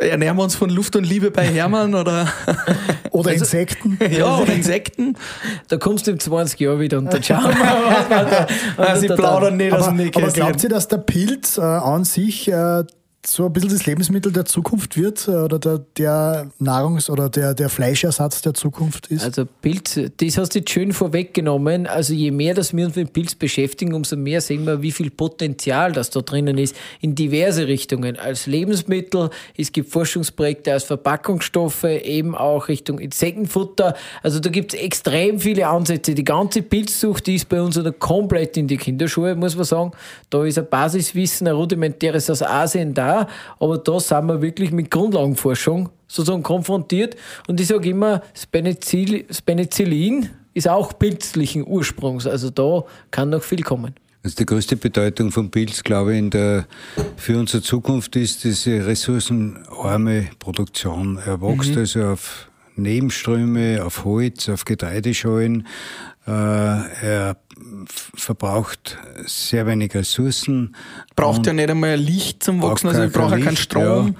[0.01, 2.29] Ernähren wir uns von Luft und Liebe bei Hermann oder?
[3.11, 3.99] oder also, Insekten?
[4.11, 5.17] Ja, oder Insekten.
[5.69, 9.01] Da kommst du in 20 Jahren wieder und dann schauen wir mal, was da, was
[9.01, 12.85] Sie plaudern nicht aus dem Aber glaubt ihr, dass der Pilz äh, an sich äh,
[13.25, 17.55] so ein bisschen das Lebensmittel der Zukunft wird äh, oder der, der Nahrungs- oder der,
[17.55, 19.23] der Fleischersatz der Zukunft ist?
[19.23, 21.87] Also Pilz, das hast du jetzt schön vorweggenommen.
[21.87, 25.11] Also je mehr, dass wir uns mit Pilz beschäftigen, umso mehr sehen wir, wie viel
[25.11, 28.19] Potenzial das da drinnen ist in diverse Richtungen.
[28.19, 33.95] Als Lebensmittel, es gibt Forschungsprojekte als Verpackungsstoffe, eben auch Richtung Insektenfutter.
[34.25, 36.17] Also da gibt es extrem viele Ansätze.
[36.17, 39.93] Die ganze Pilzsucht, die ist bei uns komplett in die Kinderschule, muss man sagen.
[40.29, 43.12] Da ist ein Basiswissen, ein rudimentäres aus Asien da
[43.59, 47.17] aber da sind wir wirklich mit Grundlagenforschung sozusagen konfrontiert.
[47.49, 52.27] Und ich sage immer, das, Penicillin, das Penicillin ist auch pilzlichen Ursprungs.
[52.27, 53.95] Also da kann noch viel kommen.
[54.23, 56.67] Also die größte Bedeutung von Pilz, glaube ich, der,
[57.17, 61.19] für unsere Zukunft ist diese ressourcenarme Produktion.
[61.27, 61.79] Er wächst mhm.
[61.79, 65.67] also auf Nebenströme, auf Holz, auf Getreideschalen.
[66.27, 67.37] Äh, er
[67.85, 70.77] verbraucht sehr wenig Ressourcen.
[71.17, 74.07] Braucht ja nicht einmal Licht zum Wachsen, also ich brauche ja keinen Strom.
[74.09, 74.15] Ja.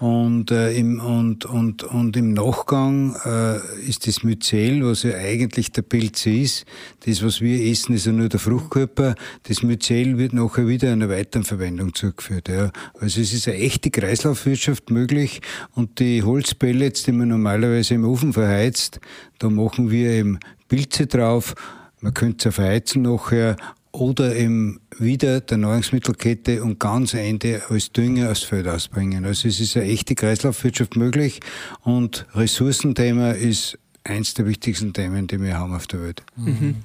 [0.00, 5.72] Und, äh, im, und, und, und im Nachgang äh, ist das Myzel, was ja eigentlich
[5.72, 6.66] der Pilz ist,
[7.04, 9.16] das, was wir essen, ist ja nur der Fruchtkörper.
[9.42, 12.48] Das Myzel wird nachher wieder einer weiteren Verwendung zugeführt.
[12.48, 12.70] Ja.
[13.00, 15.40] Also es ist eine echte Kreislaufwirtschaft möglich
[15.74, 19.00] und die Holzpellets, die man normalerweise im Ofen verheizt,
[19.40, 20.38] da machen wir eben
[20.68, 21.54] Pilze drauf.
[22.00, 23.56] Man könnte es verheizen nachher
[23.92, 29.24] oder eben wieder der Nahrungsmittelkette und ganz Ende als Dünger aufs Feld ausbringen.
[29.24, 31.40] Also es ist eine echte Kreislaufwirtschaft möglich
[31.82, 36.22] und Ressourcenthema ist eins der wichtigsten Themen, die wir haben auf der Welt.
[36.36, 36.76] Mhm.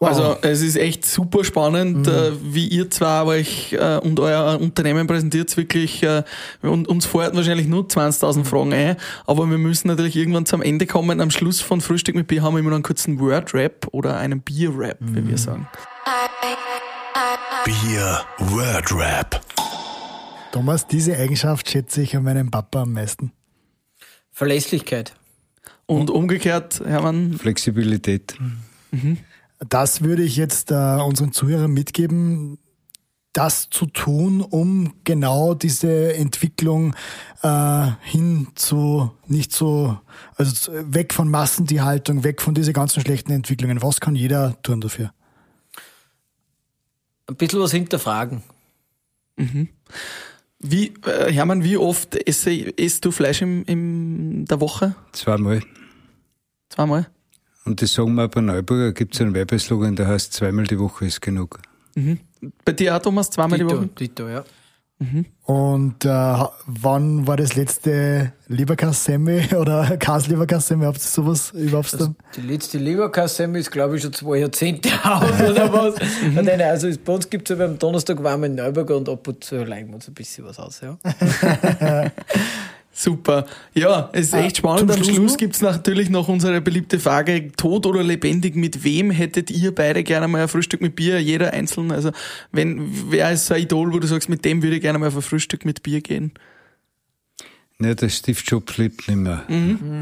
[0.00, 0.08] Wow.
[0.10, 2.12] Also es ist echt super spannend, mhm.
[2.12, 6.22] äh, wie ihr zwar euch äh, und euer Unternehmen präsentiert, wirklich äh,
[6.62, 8.96] und uns feuert wahrscheinlich nur 20.000 Fragen ein,
[9.26, 11.20] aber wir müssen natürlich irgendwann zum Ende kommen.
[11.20, 14.40] Am Schluss von Frühstück mit Bier haben wir immer noch einen kurzen Word-Rap oder einen
[14.40, 15.16] Bier-Rap, mhm.
[15.16, 15.36] wie wir mhm.
[15.36, 15.68] sagen.
[17.64, 19.40] Bier Word Rap.
[20.52, 23.32] Thomas, diese Eigenschaft schätze ich an meinem Papa am meisten.
[24.30, 25.12] Verlässlichkeit.
[25.86, 27.34] Und umgekehrt, Hermann?
[27.34, 28.36] Flexibilität.
[28.92, 29.18] Mhm.
[29.60, 32.58] Das würde ich jetzt äh, unseren Zuhörern mitgeben,
[33.32, 36.94] das zu tun, um genau diese Entwicklung
[37.42, 39.98] äh, hin zu nicht so,
[40.36, 43.82] also weg von Massentierhaltung, weg von diesen ganzen schlechten Entwicklungen.
[43.82, 45.12] Was kann jeder tun dafür?
[47.26, 48.42] Ein bisschen was hinterfragen.
[49.36, 49.68] Mhm.
[50.58, 54.96] Wie, äh, Hermann, wie oft esse, isst du Fleisch in, in der Woche?
[55.12, 55.62] Zweimal.
[56.70, 57.08] Zweimal?
[57.68, 61.04] Und das sagen wir bei Neuburger, gibt es einen Werbeslogan, der heißt zweimal die Woche
[61.04, 61.60] ist genug.
[61.94, 62.18] Mhm.
[62.64, 63.88] Bei dir auch, Thomas, zweimal Dito, die Woche?
[63.88, 64.44] Dito, ja.
[65.00, 65.26] Mhm.
[65.44, 66.08] Und äh,
[66.66, 70.86] wann war das letzte Leberkassemmel oder Kasleberkassemmel?
[70.86, 75.40] Habt ihr sowas überhaupt also Die letzte Leberkassemmel ist, glaube ich, schon zwei Jahrzehnte aus
[75.40, 75.94] oder was.
[76.22, 76.42] mhm.
[76.42, 79.44] Nein, also bei uns gibt es ja am Donnerstag warm in Neuburger und ab und
[79.44, 80.80] zu leihen wir uns ein bisschen was aus.
[80.80, 80.98] Ja.
[83.00, 83.46] Super.
[83.74, 84.90] Ja, es ist Ah, echt spannend.
[84.92, 85.38] zum Am Schluss noch?
[85.38, 90.26] gibt's natürlich noch unsere beliebte Frage, tot oder lebendig, mit wem hättet ihr beide gerne
[90.26, 91.92] mal ein Frühstück mit Bier, jeder einzeln?
[91.92, 92.10] Also,
[92.50, 95.06] wenn, wer ist so ein Idol, wo du sagst, mit dem würde ich gerne mal
[95.06, 96.32] auf ein Frühstück mit Bier gehen?
[97.80, 99.44] Ne, der Steve Jobs lebt nicht mehr.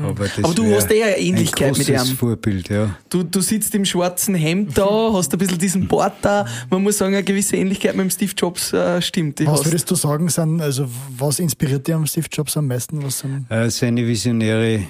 [0.02, 0.44] Aber, das Mhm.
[0.46, 2.16] Aber du hast eh eine Ähnlichkeit ein mit großes ihm.
[2.16, 2.96] Vorbild, ja.
[3.10, 6.46] Du, du sitzt im schwarzen Hemd da, hast ein bisschen diesen Bart da.
[6.70, 9.40] Man muss sagen, eine gewisse Ähnlichkeit mit dem Steve Jobs äh, stimmt.
[9.44, 9.66] Was hast.
[9.66, 13.02] würdest du sagen, sind, also was inspiriert dich am Steve Jobs am meisten?
[13.02, 14.84] Was sind, Äh, seine visionäre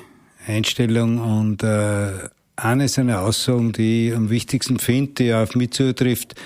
[0.46, 2.10] Einstellung und äh,
[2.54, 6.36] eine seiner Aussagen, die ich am wichtigsten finde, die auf mich zutrifft,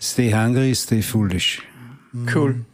[0.00, 1.62] stay hungry, stay foolish.
[2.34, 2.64] Cool.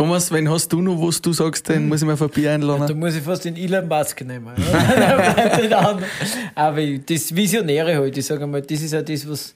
[0.00, 2.48] Thomas, wenn hast du noch, was du sagst, den muss ich mir auf ein Bier
[2.48, 2.98] Da einladen.
[2.98, 4.54] muss ich fast den Elon Musk nehmen.
[6.54, 9.54] Aber das Visionäre halt, ich sage mal, das ist ja das, was,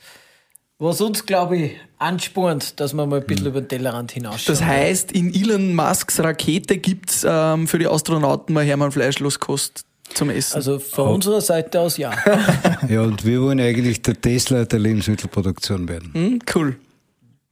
[0.78, 4.55] was uns, glaube ich, anspornt, dass wir mal ein bisschen über den Tellerrand hinausschauen.
[4.59, 10.28] Das heißt, in Elon Musks Rakete gibt's ähm, für die Astronauten mal Hermann Fleischloskost zum
[10.28, 10.57] Essen.
[10.57, 12.12] also von unserer Seite aus ja.
[12.90, 16.11] Ja, und wir wollen eigentlich der Tesla der Lebensmittelproduktion werden.
[16.12, 16.76] Hm, cool.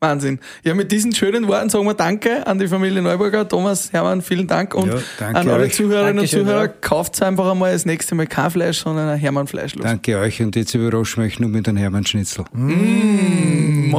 [0.03, 0.41] Wahnsinn.
[0.65, 3.49] Ja, mit diesen schönen Worten sagen wir Danke an die Familie Neuburger.
[3.49, 4.75] Thomas, Hermann, vielen Dank.
[4.75, 4.99] Und Ja,
[5.29, 5.75] an alle euch.
[5.75, 6.69] Zuhörerinnen Dankeschön, und Zuhörer, ja.
[6.81, 9.85] kauft einfach einmal das nächste Mal kein Fleisch, sondern ein Hermann Fleischlos.
[9.85, 12.45] Danke euch und jetzt überraschen wir euch nur mit einem Hermann Schnitzel.
[12.53, 13.91] Mahlzeit.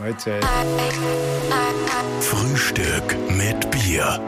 [0.00, 0.44] Mahlzeit.
[2.20, 4.20] Frühstück mit Bier.